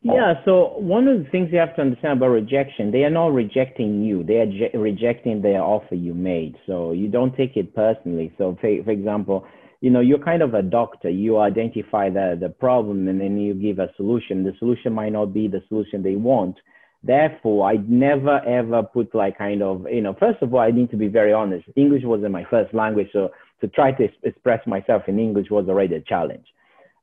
Oh. 0.08 0.14
Yeah, 0.14 0.34
so 0.44 0.78
one 0.78 1.08
of 1.08 1.18
the 1.18 1.30
things 1.30 1.48
you 1.52 1.58
have 1.58 1.74
to 1.76 1.82
understand 1.82 2.18
about 2.18 2.28
rejection, 2.28 2.90
they 2.90 3.04
are 3.04 3.10
not 3.10 3.32
rejecting 3.32 4.04
you. 4.04 4.22
They 4.22 4.36
are 4.36 4.46
je- 4.46 4.76
rejecting 4.76 5.42
the 5.42 5.56
offer 5.56 5.94
you 5.94 6.14
made. 6.14 6.56
So 6.66 6.92
you 6.92 7.08
don't 7.08 7.34
take 7.36 7.56
it 7.56 7.74
personally. 7.74 8.32
So 8.38 8.56
for, 8.60 8.84
for 8.84 8.90
example, 8.90 9.46
you 9.80 9.90
know, 9.90 10.00
you're 10.00 10.22
kind 10.22 10.42
of 10.42 10.54
a 10.54 10.62
doctor. 10.62 11.10
You 11.10 11.38
identify 11.38 12.10
the, 12.10 12.36
the 12.40 12.48
problem 12.48 13.08
and 13.08 13.20
then 13.20 13.38
you 13.38 13.54
give 13.54 13.78
a 13.78 13.88
solution. 13.96 14.44
The 14.44 14.52
solution 14.58 14.92
might 14.92 15.12
not 15.12 15.32
be 15.32 15.48
the 15.48 15.62
solution 15.68 16.02
they 16.02 16.16
want. 16.16 16.56
Therefore, 17.02 17.68
I 17.70 17.76
never 17.86 18.40
ever 18.46 18.82
put 18.82 19.14
like 19.14 19.38
kind 19.38 19.62
of, 19.62 19.86
you 19.90 20.00
know, 20.02 20.14
first 20.18 20.42
of 20.42 20.52
all, 20.52 20.60
I 20.60 20.70
need 20.70 20.90
to 20.90 20.96
be 20.96 21.08
very 21.08 21.32
honest. 21.32 21.66
English 21.76 22.02
wasn't 22.04 22.32
my 22.32 22.44
first 22.50 22.74
language. 22.74 23.08
So 23.12 23.30
to 23.60 23.68
try 23.68 23.92
to 23.92 24.08
express 24.22 24.66
myself 24.66 25.02
in 25.06 25.18
English 25.18 25.48
was 25.50 25.68
already 25.68 25.94
a 25.96 26.00
challenge. 26.00 26.46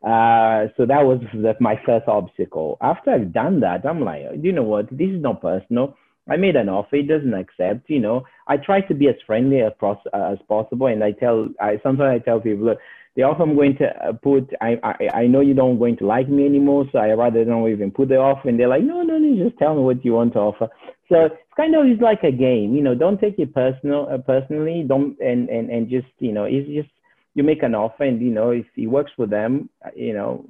Uh, 0.03 0.67
so 0.75 0.85
that 0.85 1.05
was 1.05 1.21
my 1.59 1.79
first 1.85 2.07
obstacle. 2.07 2.77
After 2.81 3.11
I've 3.11 3.31
done 3.31 3.61
that, 3.61 3.85
I'm 3.85 4.01
like, 4.01 4.23
you 4.41 4.51
know 4.51 4.63
what? 4.63 4.89
This 4.91 5.09
is 5.09 5.21
not 5.21 5.41
personal. 5.41 5.95
I 6.29 6.37
made 6.37 6.55
an 6.55 6.69
offer. 6.69 6.97
It 6.97 7.07
doesn't 7.07 7.33
accept. 7.33 7.89
You 7.89 7.99
know, 7.99 8.23
I 8.47 8.57
try 8.57 8.81
to 8.81 8.93
be 8.93 9.07
as 9.07 9.15
friendly 9.25 9.61
as, 9.61 9.73
as 10.13 10.37
possible, 10.47 10.87
and 10.87 11.03
I 11.03 11.11
tell, 11.11 11.47
I 11.61 11.79
sometimes 11.83 12.21
I 12.21 12.23
tell 12.23 12.39
people, 12.39 12.65
look, 12.65 12.79
the 13.15 13.23
offer 13.23 13.43
I'm 13.43 13.55
going 13.55 13.77
to 13.77 13.85
uh, 13.85 14.13
put, 14.13 14.49
I, 14.59 14.77
I, 14.83 15.19
I 15.21 15.27
know 15.27 15.41
you 15.41 15.53
don't 15.53 15.77
going 15.77 15.97
to 15.97 16.07
like 16.07 16.27
me 16.27 16.45
anymore, 16.45 16.85
so 16.91 16.97
I 16.97 17.11
rather 17.11 17.45
don't 17.45 17.69
even 17.69 17.91
put 17.91 18.09
the 18.09 18.15
offer. 18.15 18.49
And 18.49 18.59
they're 18.59 18.67
like, 18.67 18.83
no, 18.83 19.03
no, 19.03 19.17
no, 19.17 19.43
just 19.45 19.57
tell 19.59 19.75
me 19.75 19.81
what 19.81 20.03
you 20.03 20.13
want 20.13 20.33
to 20.33 20.39
offer. 20.39 20.67
So 21.09 21.25
it's 21.25 21.35
kind 21.55 21.75
of 21.75 21.85
it's 21.85 22.01
like 22.01 22.23
a 22.23 22.31
game, 22.31 22.75
you 22.75 22.81
know. 22.81 22.95
Don't 22.95 23.19
take 23.21 23.37
it 23.37 23.53
personal, 23.53 24.07
uh, 24.11 24.17
personally. 24.17 24.83
Don't 24.87 25.19
and 25.19 25.47
and 25.49 25.69
and 25.69 25.89
just 25.89 26.07
you 26.19 26.31
know, 26.31 26.45
it's 26.45 26.67
just 26.67 26.89
you 27.35 27.43
make 27.43 27.63
an 27.63 27.75
offer 27.75 28.03
and 28.03 28.21
you 28.21 28.31
know 28.31 28.51
if 28.51 28.65
it 28.75 28.87
works 28.87 29.11
for 29.15 29.25
them 29.25 29.69
you 29.95 30.13
know 30.13 30.45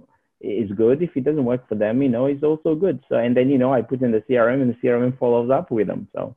it's 0.46 0.74
good. 0.74 1.02
If 1.02 1.16
it 1.16 1.24
doesn't 1.24 1.46
work 1.46 1.68
for 1.70 1.76
them 1.76 2.02
you 2.02 2.10
know 2.10 2.26
it's 2.26 2.44
also 2.44 2.76
good. 2.76 3.00
So 3.10 3.16
and 3.16 3.36
then 3.36 3.50
you 3.50 3.58
know 3.58 3.74
i 3.74 3.82
put 3.82 4.02
in 4.02 4.12
the 4.12 4.22
crm 4.22 4.62
and 4.62 4.72
the 4.72 4.88
crm 4.88 5.18
follows 5.18 5.50
up 5.50 5.72
with 5.72 5.88
them 5.88 6.08
so. 6.16 6.36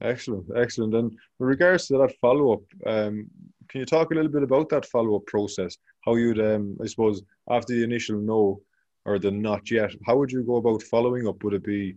Excellent 0.00 0.46
excellent. 0.56 0.94
And 0.94 1.10
with 1.38 1.48
regards 1.48 1.86
to 1.88 1.98
that 1.98 2.14
follow-up 2.20 2.62
um, 2.86 3.28
can 3.68 3.80
you 3.80 3.86
talk 3.86 4.10
a 4.10 4.14
little 4.14 4.30
bit 4.30 4.42
about 4.42 4.68
that 4.70 4.86
follow-up 4.86 5.26
process? 5.26 5.76
How 6.04 6.16
you'd 6.16 6.40
um, 6.40 6.76
i 6.82 6.86
suppose 6.86 7.22
after 7.48 7.74
the 7.74 7.84
initial 7.84 8.18
no 8.18 8.60
or 9.04 9.18
the 9.18 9.30
not 9.30 9.70
yet, 9.70 9.92
how 10.06 10.16
would 10.16 10.30
you 10.30 10.42
go 10.42 10.56
about 10.56 10.82
following 10.82 11.26
up? 11.26 11.42
Would 11.42 11.54
it 11.54 11.64
be 11.64 11.96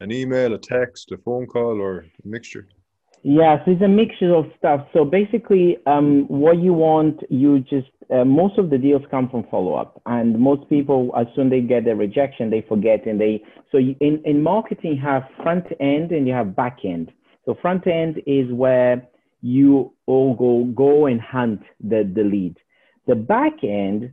an 0.00 0.12
email, 0.12 0.54
a 0.54 0.58
text, 0.58 1.12
a 1.12 1.18
phone 1.18 1.46
call, 1.46 1.80
or 1.80 2.00
a 2.00 2.28
mixture? 2.28 2.68
Yeah, 3.26 3.64
so 3.64 3.70
it's 3.70 3.80
a 3.80 3.88
mixture 3.88 4.34
of 4.34 4.44
stuff. 4.58 4.86
So 4.92 5.06
basically, 5.06 5.78
um, 5.86 6.26
what 6.28 6.58
you 6.58 6.74
want, 6.74 7.20
you 7.30 7.60
just 7.60 7.88
uh, 8.14 8.22
most 8.22 8.58
of 8.58 8.68
the 8.68 8.76
deals 8.76 9.00
come 9.10 9.30
from 9.30 9.46
follow 9.50 9.74
up, 9.76 9.98
and 10.04 10.38
most 10.38 10.68
people, 10.68 11.10
as 11.18 11.26
soon 11.34 11.48
they 11.48 11.62
get 11.62 11.86
the 11.86 11.96
rejection, 11.96 12.50
they 12.50 12.62
forget, 12.68 13.06
and 13.06 13.18
they 13.18 13.42
so 13.72 13.78
you, 13.78 13.96
in 14.00 14.20
in 14.26 14.42
marketing, 14.42 14.96
you 14.96 15.00
have 15.00 15.22
front 15.42 15.64
end 15.80 16.12
and 16.12 16.28
you 16.28 16.34
have 16.34 16.54
back 16.54 16.80
end. 16.84 17.12
So 17.46 17.56
front 17.62 17.86
end 17.86 18.20
is 18.26 18.52
where 18.52 19.08
you 19.40 19.94
all 20.04 20.34
go 20.34 20.70
go 20.74 21.06
and 21.06 21.18
hunt 21.18 21.62
the 21.80 22.10
the 22.14 22.24
lead. 22.24 22.58
The 23.06 23.14
back 23.14 23.64
end 23.64 24.12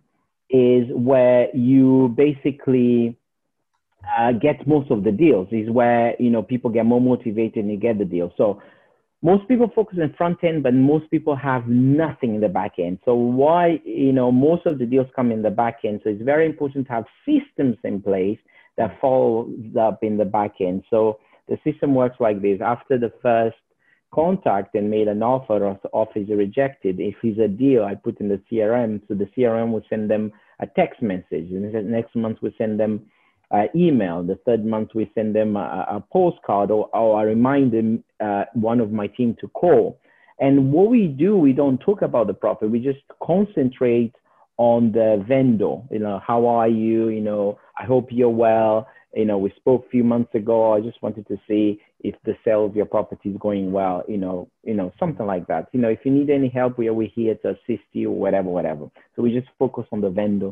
is 0.49 0.85
where 0.93 1.53
you 1.53 2.13
basically 2.15 3.17
uh, 4.17 4.31
get 4.31 4.65
most 4.65 4.89
of 4.89 5.03
the 5.03 5.11
deals. 5.11 5.49
Is 5.51 5.69
where 5.69 6.15
you 6.17 6.29
know 6.29 6.41
people 6.43 6.71
get 6.71 6.85
more 6.85 7.01
motivated 7.01 7.57
and 7.65 7.71
you 7.71 7.77
get 7.77 7.97
the 7.97 8.05
deal. 8.05 8.31
So 8.37 8.61
most 9.23 9.47
people 9.47 9.71
focus 9.75 9.99
on 10.01 10.13
front 10.17 10.43
end, 10.43 10.63
but 10.63 10.73
most 10.73 11.09
people 11.11 11.35
have 11.35 11.67
nothing 11.67 12.35
in 12.35 12.41
the 12.41 12.49
back 12.49 12.73
end. 12.79 12.99
So 13.05 13.13
why, 13.13 13.79
you 13.85 14.11
know, 14.11 14.31
most 14.31 14.65
of 14.65 14.79
the 14.79 14.85
deals 14.85 15.07
come 15.15 15.31
in 15.31 15.43
the 15.43 15.51
back 15.51 15.79
end. 15.85 16.01
So 16.03 16.09
it's 16.09 16.23
very 16.23 16.45
important 16.45 16.87
to 16.87 16.93
have 16.93 17.05
systems 17.25 17.77
in 17.83 18.01
place 18.01 18.39
that 18.77 18.99
follows 18.99 19.49
up 19.79 19.99
in 20.01 20.17
the 20.17 20.25
back 20.25 20.55
end. 20.59 20.83
So 20.89 21.19
the 21.47 21.57
system 21.63 21.93
works 21.93 22.17
like 22.19 22.41
this. 22.41 22.61
After 22.65 22.97
the 22.97 23.11
first 23.21 23.57
contact 24.11 24.73
and 24.73 24.89
made 24.89 25.07
an 25.07 25.21
offer 25.21 25.65
or 25.65 25.79
the 25.83 25.89
offer 25.89 26.19
is 26.19 26.29
rejected, 26.29 26.99
if 26.99 27.15
it's 27.21 27.39
a 27.39 27.47
deal, 27.47 27.83
I 27.83 27.93
put 27.93 28.19
in 28.21 28.27
the 28.27 28.41
CRM. 28.51 29.01
So 29.07 29.13
the 29.13 29.29
CRM 29.37 29.71
will 29.71 29.85
send 29.87 30.09
them 30.09 30.31
a 30.59 30.65
text 30.65 31.01
message. 31.03 31.51
And 31.51 31.91
next 31.91 32.15
month 32.15 32.39
we 32.41 32.55
send 32.57 32.79
them 32.79 33.05
uh, 33.53 33.63
email. 33.75 34.23
The 34.23 34.39
third 34.45 34.65
month, 34.65 34.89
we 34.95 35.11
send 35.13 35.35
them 35.35 35.55
a, 35.55 35.85
a 35.89 36.03
postcard 36.11 36.71
or, 36.71 36.89
or 36.95 37.19
I 37.19 37.23
remind 37.23 37.71
them, 37.71 38.03
uh, 38.19 38.45
one 38.53 38.79
of 38.79 38.91
my 38.91 39.07
team 39.07 39.35
to 39.41 39.47
call. 39.49 39.99
And 40.39 40.71
what 40.71 40.89
we 40.89 41.07
do, 41.07 41.37
we 41.37 41.53
don't 41.53 41.77
talk 41.79 42.01
about 42.01 42.27
the 42.27 42.33
profit. 42.33 42.71
We 42.71 42.79
just 42.79 42.99
concentrate 43.21 44.15
on 44.57 44.91
the 44.91 45.23
vendor. 45.27 45.77
You 45.91 45.99
know, 45.99 46.21
how 46.25 46.47
are 46.47 46.67
you? 46.67 47.09
You 47.09 47.21
know, 47.21 47.59
I 47.79 47.85
hope 47.85 48.09
you're 48.11 48.29
well. 48.29 48.87
You 49.13 49.25
know, 49.25 49.37
we 49.37 49.51
spoke 49.57 49.85
a 49.85 49.89
few 49.89 50.03
months 50.03 50.33
ago. 50.33 50.73
I 50.73 50.79
just 50.79 51.01
wanted 51.03 51.27
to 51.27 51.37
see 51.47 51.81
if 51.99 52.15
the 52.25 52.35
sale 52.45 52.65
of 52.65 52.75
your 52.75 52.85
property 52.85 53.29
is 53.29 53.37
going 53.39 53.71
well. 53.71 54.03
You 54.07 54.17
know, 54.17 54.49
you 54.63 54.73
know, 54.73 54.93
something 54.99 55.25
like 55.25 55.47
that. 55.47 55.67
You 55.73 55.81
know, 55.81 55.89
if 55.89 55.99
you 56.05 56.11
need 56.11 56.29
any 56.29 56.47
help, 56.49 56.77
we 56.77 56.89
are 56.89 57.01
here 57.13 57.35
to 57.35 57.49
assist 57.49 57.83
you, 57.91 58.09
whatever, 58.09 58.49
whatever. 58.49 58.89
So 59.15 59.21
we 59.21 59.33
just 59.33 59.49
focus 59.59 59.85
on 59.91 60.01
the 60.01 60.09
vendor 60.09 60.51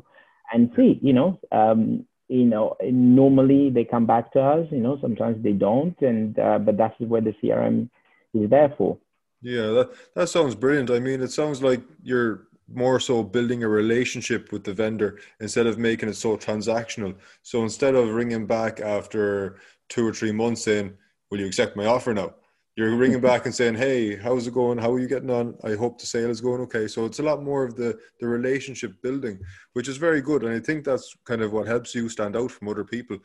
and 0.52 0.72
see. 0.76 1.00
You 1.02 1.14
know, 1.14 1.40
um, 1.52 2.06
you 2.30 2.46
know, 2.46 2.78
normally 2.84 3.72
they 3.72 3.84
come 3.84 4.06
back 4.06 4.32
to 4.34 4.40
us, 4.40 4.68
you 4.72 4.78
know, 4.78 4.98
sometimes 5.02 5.44
they 5.44 5.52
don't. 5.52 6.00
And, 6.02 6.38
uh, 6.38 6.60
but 6.60 6.78
that's 6.78 6.98
where 7.00 7.22
the 7.22 7.34
CRM 7.44 7.90
is 8.34 8.50
there 8.50 8.74
for. 8.78 8.98
Yeah, 9.42 9.68
that, 9.68 9.90
that 10.16 10.30
sounds 10.30 10.54
brilliant. 10.54 10.92
I 10.92 11.00
mean, 11.00 11.22
it 11.22 11.32
sounds 11.32 11.64
like 11.64 11.82
you're 12.04 12.48
more 12.72 13.00
so 13.00 13.24
building 13.24 13.64
a 13.64 13.68
relationship 13.68 14.52
with 14.52 14.64
the 14.64 14.74
vendor 14.74 15.20
instead 15.40 15.66
of 15.66 15.80
making 15.80 16.08
it 16.08 16.16
so 16.16 16.38
transactional. 16.38 17.16
So 17.42 17.64
instead 17.64 17.96
of 17.96 18.10
ringing 18.10 18.46
back 18.46 18.80
after 18.80 19.58
two 19.88 20.08
or 20.08 20.14
three 20.14 20.32
months 20.32 20.64
saying, 20.64 20.94
will 21.32 21.40
you 21.40 21.48
accept 21.48 21.76
my 21.76 21.86
offer 21.86 22.14
now? 22.14 22.36
You're 22.76 22.96
ringing 22.96 23.20
back 23.20 23.46
and 23.46 23.54
saying, 23.54 23.76
"Hey, 23.76 24.16
how's 24.16 24.48
it 24.48 24.54
going? 24.54 24.78
How 24.78 24.92
are 24.94 25.00
you 25.00 25.08
getting 25.08 25.30
on? 25.30 25.56
I 25.64 25.76
hope 25.76 26.00
the 26.00 26.06
sale 26.06 26.30
is 26.30 26.42
going 26.42 26.62
okay." 26.62 26.88
So 26.88 27.06
it's 27.06 27.20
a 27.20 27.24
lot 27.24 27.44
more 27.44 27.66
of 27.66 27.76
the 27.76 27.98
the 28.20 28.28
relationship 28.28 29.02
building, 29.02 29.40
which 29.74 29.88
is 29.88 29.98
very 29.98 30.22
good, 30.22 30.44
and 30.44 30.54
I 30.54 30.60
think 30.60 30.86
that's 30.86 31.16
kind 31.26 31.42
of 31.42 31.52
what 31.52 31.68
helps 31.68 31.94
you 31.94 32.08
stand 32.10 32.36
out 32.36 32.52
from 32.52 32.70
other 32.70 32.86
people. 32.86 33.18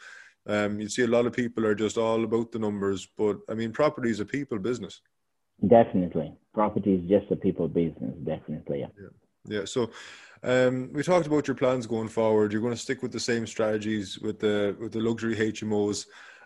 Um, 0.46 0.80
you 0.80 0.88
see, 0.88 1.02
a 1.02 1.06
lot 1.06 1.26
of 1.26 1.32
people 1.32 1.64
are 1.66 1.74
just 1.74 1.96
all 1.96 2.24
about 2.24 2.52
the 2.52 2.58
numbers, 2.58 3.08
but 3.16 3.38
I 3.48 3.54
mean, 3.54 3.72
property 3.72 4.10
is 4.10 4.20
a 4.20 4.26
people 4.26 4.58
business. 4.58 5.00
Definitely, 5.66 6.34
property 6.52 6.94
is 6.94 7.08
just 7.08 7.30
a 7.30 7.36
people 7.36 7.68
business. 7.68 8.14
Definitely, 8.24 8.80
yeah. 8.80 8.88
Yeah. 9.00 9.58
yeah. 9.58 9.64
So. 9.64 9.90
Um, 10.46 10.90
we 10.92 11.02
talked 11.02 11.26
about 11.26 11.46
your 11.48 11.54
plans 11.54 11.86
going 11.86 12.08
forward. 12.08 12.52
You're 12.52 12.60
going 12.60 12.74
to 12.74 12.78
stick 12.78 13.02
with 13.02 13.12
the 13.12 13.18
same 13.18 13.46
strategies 13.46 14.18
with 14.18 14.38
the 14.38 14.76
with 14.78 14.92
the 14.92 15.00
luxury 15.00 15.34
HMOs. 15.34 16.04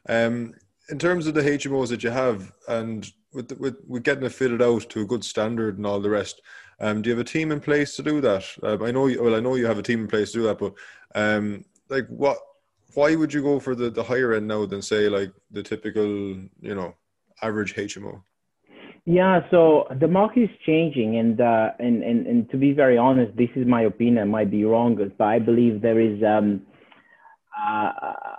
Um, 0.09 0.55
in 0.89 0.99
terms 0.99 1.27
of 1.27 1.35
the 1.35 1.43
HMOs 1.43 1.89
that 1.89 2.03
you 2.03 2.11
have, 2.11 2.53
and 2.67 3.11
with, 3.33 3.53
with 3.59 3.77
with 3.87 4.03
getting 4.03 4.25
it 4.25 4.33
fitted 4.33 4.63
out 4.63 4.89
to 4.91 5.03
a 5.03 5.07
good 5.07 5.25
standard 5.25 5.77
and 5.77 5.87
all 5.87 6.01
the 6.01 6.11
rest, 6.11 6.41
um, 6.81 7.03
do 7.03 7.11
you 7.11 7.17
have 7.17 7.27
a 7.27 7.29
team 7.29 7.53
in 7.53 7.61
place 7.61 7.97
to 7.97 8.03
do 8.03 8.21
that? 8.21 8.45
Um, 8.63 8.83
I 8.83 8.91
know, 8.91 9.07
you, 9.07 9.23
well, 9.23 9.35
I 9.35 9.41
know 9.41 9.57
you 9.57 9.67
have 9.67 9.79
a 9.79 9.83
team 9.83 10.01
in 10.01 10.09
place 10.09 10.33
to 10.33 10.39
do 10.39 10.45
that, 10.45 10.59
but 10.59 10.75
um, 11.15 11.65
like, 11.89 12.07
what? 12.09 12.39
Why 12.95 13.15
would 13.15 13.33
you 13.35 13.43
go 13.43 13.61
for 13.61 13.75
the, 13.75 13.91
the 13.91 14.03
higher 14.03 14.33
end 14.33 14.49
now 14.49 14.65
than 14.65 14.81
say 14.81 15.09
like 15.09 15.31
the 15.51 15.63
typical, 15.63 16.07
you 16.07 16.75
know, 16.75 16.95
average 17.43 17.75
HMO? 17.75 18.23
Yeah, 19.05 19.41
so 19.51 19.87
the 20.01 20.09
market 20.09 20.45
is 20.45 20.51
changing, 20.67 21.19
and 21.19 21.41
uh, 21.41 21.71
and, 21.79 22.03
and 22.03 22.27
and 22.27 22.51
to 22.51 22.57
be 22.57 22.73
very 22.73 22.99
honest, 22.99 23.37
this 23.37 23.51
is 23.57 23.67
my 23.67 23.83
opinion. 23.83 24.19
I 24.19 24.25
might 24.25 24.51
be 24.51 24.65
wrong, 24.65 24.97
but 24.97 25.25
I 25.25 25.39
believe 25.39 25.81
there 25.81 26.01
is 26.01 26.23
um, 26.23 26.63
uh, 27.57 27.93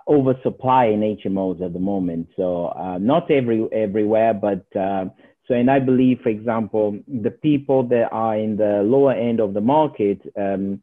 oversupply 0.07 0.85
in 0.85 1.01
HMOs 1.01 1.61
at 1.61 1.73
the 1.73 1.79
moment. 1.79 2.27
So 2.35 2.67
uh, 2.67 2.97
not 2.99 3.29
every 3.31 3.67
everywhere, 3.71 4.33
but 4.33 4.65
uh, 4.75 5.05
so 5.47 5.55
and 5.55 5.69
I 5.69 5.79
believe, 5.79 6.19
for 6.21 6.29
example, 6.29 6.99
the 7.07 7.31
people 7.31 7.83
that 7.89 8.09
are 8.11 8.37
in 8.37 8.55
the 8.55 8.83
lower 8.83 9.13
end 9.13 9.39
of 9.39 9.53
the 9.53 9.61
market, 9.61 10.21
um, 10.37 10.81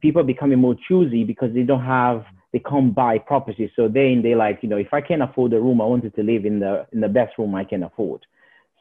people 0.00 0.20
are 0.22 0.24
becoming 0.24 0.58
more 0.58 0.76
choosy 0.88 1.24
because 1.24 1.54
they 1.54 1.62
don't 1.62 1.84
have 1.84 2.24
they 2.52 2.58
can't 2.58 2.94
buy 2.94 3.18
properties. 3.18 3.70
So 3.76 3.86
then 3.86 4.22
they 4.22 4.34
like 4.34 4.58
you 4.62 4.68
know 4.68 4.76
if 4.76 4.92
I 4.92 5.00
can 5.00 5.22
afford 5.22 5.52
a 5.52 5.60
room, 5.60 5.80
I 5.80 5.84
wanted 5.84 6.14
to 6.16 6.22
live 6.22 6.44
in 6.44 6.60
the 6.60 6.86
in 6.92 7.00
the 7.00 7.08
best 7.08 7.38
room 7.38 7.54
I 7.54 7.64
can 7.64 7.84
afford. 7.84 8.26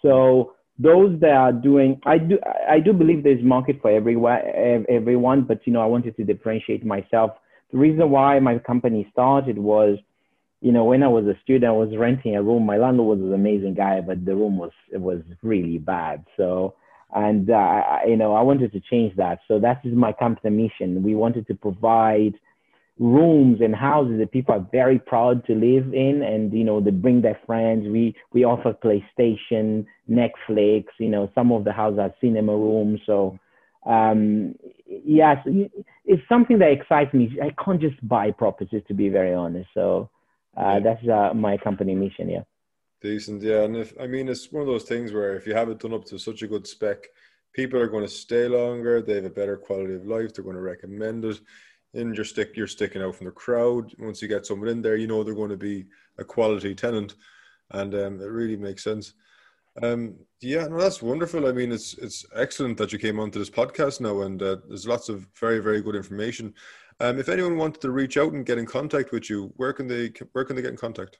So 0.01 0.53
those 0.79 1.19
that 1.19 1.31
are 1.31 1.51
doing 1.51 1.99
i 2.05 2.17
do 2.17 2.39
i 2.69 2.79
do 2.79 2.93
believe 2.93 3.21
there's 3.21 3.43
market 3.43 3.77
for 3.81 3.91
everywhere 3.91 4.85
everyone 4.89 5.43
but 5.43 5.59
you 5.67 5.73
know 5.73 5.81
i 5.81 5.85
wanted 5.85 6.15
to 6.15 6.23
differentiate 6.23 6.85
myself 6.85 7.31
the 7.71 7.77
reason 7.77 8.09
why 8.09 8.39
my 8.39 8.59
company 8.59 9.07
started 9.11 9.57
was, 9.57 9.97
you 10.61 10.71
know, 10.71 10.85
when 10.85 11.03
I 11.03 11.07
was 11.07 11.25
a 11.25 11.39
student, 11.43 11.69
I 11.69 11.71
was 11.71 11.95
renting 11.95 12.35
a 12.35 12.43
room. 12.43 12.65
My 12.65 12.77
landlord 12.77 13.19
was 13.19 13.27
an 13.27 13.33
amazing 13.33 13.75
guy, 13.75 14.01
but 14.01 14.25
the 14.25 14.35
room 14.35 14.57
was 14.57 14.71
it 14.91 14.99
was 14.99 15.21
really 15.41 15.77
bad. 15.77 16.25
So, 16.35 16.75
and 17.13 17.49
uh, 17.49 17.81
you 18.07 18.17
know, 18.17 18.33
I 18.33 18.41
wanted 18.41 18.71
to 18.73 18.81
change 18.81 19.15
that. 19.17 19.39
So 19.47 19.59
that 19.59 19.81
is 19.83 19.93
my 19.93 20.13
company 20.13 20.69
mission. 20.69 21.03
We 21.03 21.15
wanted 21.15 21.47
to 21.47 21.55
provide 21.55 22.33
rooms 22.99 23.61
and 23.61 23.73
houses 23.73 24.19
that 24.19 24.31
people 24.31 24.53
are 24.53 24.67
very 24.73 24.99
proud 24.99 25.45
to 25.45 25.53
live 25.53 25.93
in 25.93 26.21
and 26.21 26.51
you 26.51 26.65
know 26.65 26.81
they 26.81 26.91
bring 26.91 27.21
their 27.21 27.39
friends 27.45 27.87
we 27.87 28.13
we 28.33 28.43
offer 28.43 28.73
playstation 28.73 29.85
netflix 30.09 30.83
you 30.99 31.07
know 31.07 31.31
some 31.33 31.49
of 31.53 31.63
the 31.63 31.71
houses 31.71 31.97
have 31.97 32.11
cinema 32.19 32.51
rooms 32.51 32.99
so 33.05 33.39
um, 33.85 34.53
yes, 34.89 35.37
it's 36.05 36.27
something 36.27 36.59
that 36.59 36.71
excites 36.71 37.13
me. 37.13 37.37
I 37.41 37.53
can't 37.63 37.79
just 37.79 38.05
buy 38.07 38.31
properties, 38.31 38.83
to 38.87 38.93
be 38.93 39.09
very 39.09 39.33
honest. 39.33 39.69
So 39.73 40.09
uh, 40.57 40.79
that's 40.79 41.07
uh, 41.07 41.33
my 41.33 41.57
company 41.57 41.95
mission. 41.95 42.29
Yeah. 42.29 42.43
Decent, 43.01 43.41
yeah. 43.41 43.63
And 43.63 43.77
if 43.77 43.93
I 43.99 44.07
mean, 44.07 44.27
it's 44.27 44.51
one 44.51 44.61
of 44.61 44.67
those 44.67 44.83
things 44.83 45.13
where 45.13 45.35
if 45.35 45.47
you 45.47 45.53
have 45.53 45.69
it 45.69 45.79
done 45.79 45.93
up 45.93 46.05
to 46.05 46.19
such 46.19 46.41
a 46.41 46.47
good 46.47 46.67
spec, 46.67 47.07
people 47.53 47.79
are 47.79 47.87
going 47.87 48.03
to 48.03 48.09
stay 48.09 48.47
longer. 48.47 49.01
They 49.01 49.15
have 49.15 49.25
a 49.25 49.29
better 49.29 49.57
quality 49.57 49.95
of 49.95 50.05
life. 50.05 50.33
They're 50.33 50.43
going 50.43 50.55
to 50.55 50.61
recommend 50.61 51.23
it. 51.25 51.39
And 51.93 52.15
you're 52.15 52.25
stick, 52.25 52.55
you're 52.55 52.67
sticking 52.67 53.01
out 53.01 53.15
from 53.15 53.25
the 53.25 53.31
crowd. 53.31 53.93
Once 53.97 54.21
you 54.21 54.27
get 54.27 54.45
someone 54.45 54.69
in 54.69 54.81
there, 54.81 54.95
you 54.95 55.07
know 55.07 55.23
they're 55.23 55.33
going 55.33 55.49
to 55.49 55.57
be 55.57 55.87
a 56.19 56.23
quality 56.23 56.75
tenant, 56.75 57.15
and 57.71 57.95
um, 57.95 58.21
it 58.21 58.25
really 58.25 58.57
makes 58.57 58.83
sense. 58.83 59.13
Um, 59.81 60.15
yeah, 60.41 60.67
no, 60.67 60.79
that's 60.79 61.01
wonderful. 61.01 61.47
I 61.47 61.51
mean, 61.51 61.71
it's 61.71 61.97
it's 61.97 62.25
excellent 62.35 62.77
that 62.77 62.91
you 62.91 62.99
came 62.99 63.19
onto 63.19 63.39
this 63.39 63.49
podcast 63.49 64.01
now, 64.01 64.21
and 64.21 64.41
uh, 64.41 64.57
there's 64.67 64.87
lots 64.87 65.09
of 65.09 65.27
very 65.39 65.59
very 65.59 65.81
good 65.81 65.95
information. 65.95 66.53
Um, 67.01 67.17
if 67.17 67.29
anyone 67.29 67.57
wanted 67.57 67.81
to 67.81 67.91
reach 67.91 68.17
out 68.17 68.33
and 68.33 68.45
get 68.45 68.57
in 68.57 68.65
contact 68.65 69.11
with 69.11 69.29
you, 69.29 69.53
where 69.55 69.73
can 69.73 69.87
they 69.87 70.11
where 70.33 70.45
can 70.45 70.55
they 70.55 70.61
get 70.61 70.71
in 70.71 70.77
contact? 70.77 71.17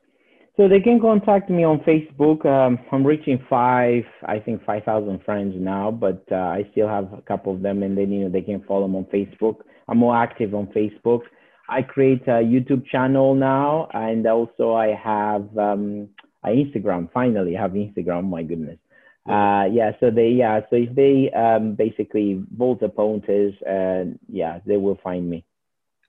So 0.57 0.67
they 0.67 0.81
can 0.81 0.99
contact 0.99 1.49
me 1.49 1.63
on 1.63 1.79
Facebook. 1.79 2.45
Um, 2.45 2.79
I'm 2.91 3.07
reaching 3.07 3.39
five, 3.49 4.03
I 4.25 4.39
think 4.39 4.65
five 4.65 4.83
thousand 4.83 5.23
friends 5.23 5.55
now, 5.57 5.89
but 5.89 6.21
uh, 6.31 6.35
I 6.35 6.67
still 6.71 6.89
have 6.89 7.13
a 7.13 7.21
couple 7.21 7.53
of 7.53 7.62
them, 7.62 7.81
and 7.81 7.97
then 7.97 8.12
you 8.12 8.25
know 8.25 8.29
they 8.29 8.41
can 8.41 8.62
follow 8.63 8.88
me 8.88 8.97
on 8.97 9.05
Facebook. 9.05 9.62
I'm 9.88 9.99
more 9.99 10.17
active 10.17 10.53
on 10.53 10.67
Facebook. 10.67 11.21
I 11.69 11.81
create 11.81 12.23
a 12.23 12.41
YouTube 12.43 12.85
channel 12.88 13.35
now, 13.35 13.88
and 13.93 14.25
also 14.27 14.73
I 14.73 14.88
have 14.95 15.57
um, 15.57 16.09
Instagram. 16.45 17.12
Finally, 17.12 17.54
have 17.54 17.71
Instagram. 17.71 18.30
My 18.30 18.43
goodness. 18.43 18.80
Uh, 19.28 19.65
yeah. 19.71 19.91
So 19.99 20.10
they 20.10 20.30
yeah. 20.30 20.62
So 20.69 20.75
if 20.78 20.95
they 20.95 21.32
um, 21.32 21.75
basically 21.75 22.43
Valter 22.58 22.93
Pontes, 22.93 23.62
uh, 23.63 24.15
yeah, 24.28 24.60
they 24.65 24.78
will 24.78 24.99
find 25.04 25.30
me. 25.30 25.45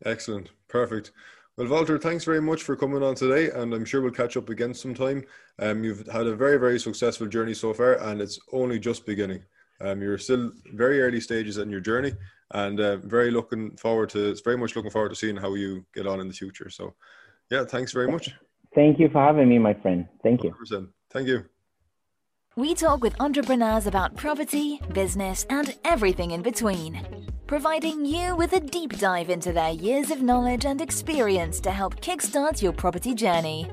Excellent. 0.05 0.51
Perfect. 0.69 1.13
Well, 1.57 1.67
Valter, 1.67 2.01
thanks 2.01 2.25
very 2.25 2.41
much 2.41 2.63
for 2.63 2.75
coming 2.75 3.03
on 3.03 3.15
today, 3.15 3.51
and 3.51 3.75
I'm 3.75 3.85
sure 3.85 4.01
we'll 4.01 4.13
catch 4.13 4.37
up 4.37 4.49
again 4.49 4.73
sometime. 4.73 5.25
Um, 5.59 5.85
you've 5.85 6.07
had 6.07 6.27
a 6.27 6.35
very, 6.35 6.57
very 6.59 6.81
successful 6.81 7.27
journey 7.27 7.53
so 7.53 7.75
far, 7.75 7.95
and 7.95 8.23
it's 8.23 8.39
only 8.53 8.79
just 8.79 9.05
beginning. 9.05 9.43
Um, 9.83 10.01
you're 10.01 10.17
still 10.17 10.53
very 10.73 11.03
early 11.03 11.21
stages 11.21 11.59
in 11.59 11.69
your 11.69 11.81
journey, 11.81 12.13
and 12.53 12.81
uh, 12.81 12.97
very 12.97 13.31
looking 13.31 13.77
forward 13.77 14.09
to. 14.11 14.31
It's 14.31 14.41
very 14.41 14.57
much 14.57 14.75
looking 14.75 14.91
forward 14.91 15.11
to 15.11 15.17
seeing 15.17 15.37
how 15.37 15.55
you 15.55 15.85
get 15.95 16.07
on 16.07 16.21
in 16.21 16.29
the 16.29 16.35
future. 16.35 16.71
So, 16.71 16.95
yeah, 17.51 17.65
thanks 17.65 17.93
very 17.93 18.11
much. 18.11 18.31
Thank 18.75 18.99
you 19.01 19.09
for 19.09 19.21
having 19.21 19.49
me, 19.49 19.59
my 19.59 19.75
friend. 19.75 20.07
Thank 20.23 20.45
you. 20.45 20.51
100%. 20.51 20.89
Thank 21.13 21.29
you. 21.29 21.45
We 22.57 22.75
talk 22.75 23.03
with 23.03 23.21
entrepreneurs 23.21 23.87
about 23.87 24.17
property, 24.17 24.81
business, 24.93 25.47
and 25.51 25.77
everything 25.85 26.33
in 26.33 26.43
between, 26.43 27.01
providing 27.47 28.05
you 28.05 28.37
with 28.37 28.53
a 28.53 28.61
deep 28.61 28.99
dive 28.99 29.31
into 29.31 29.53
their 29.53 29.71
years 29.71 30.11
of 30.11 30.21
knowledge 30.21 30.67
and 30.67 30.81
experience 30.81 31.61
to 31.61 31.71
help 31.71 32.01
kickstart 32.01 32.61
your 32.61 32.73
property 32.73 33.15
journey. 33.15 33.71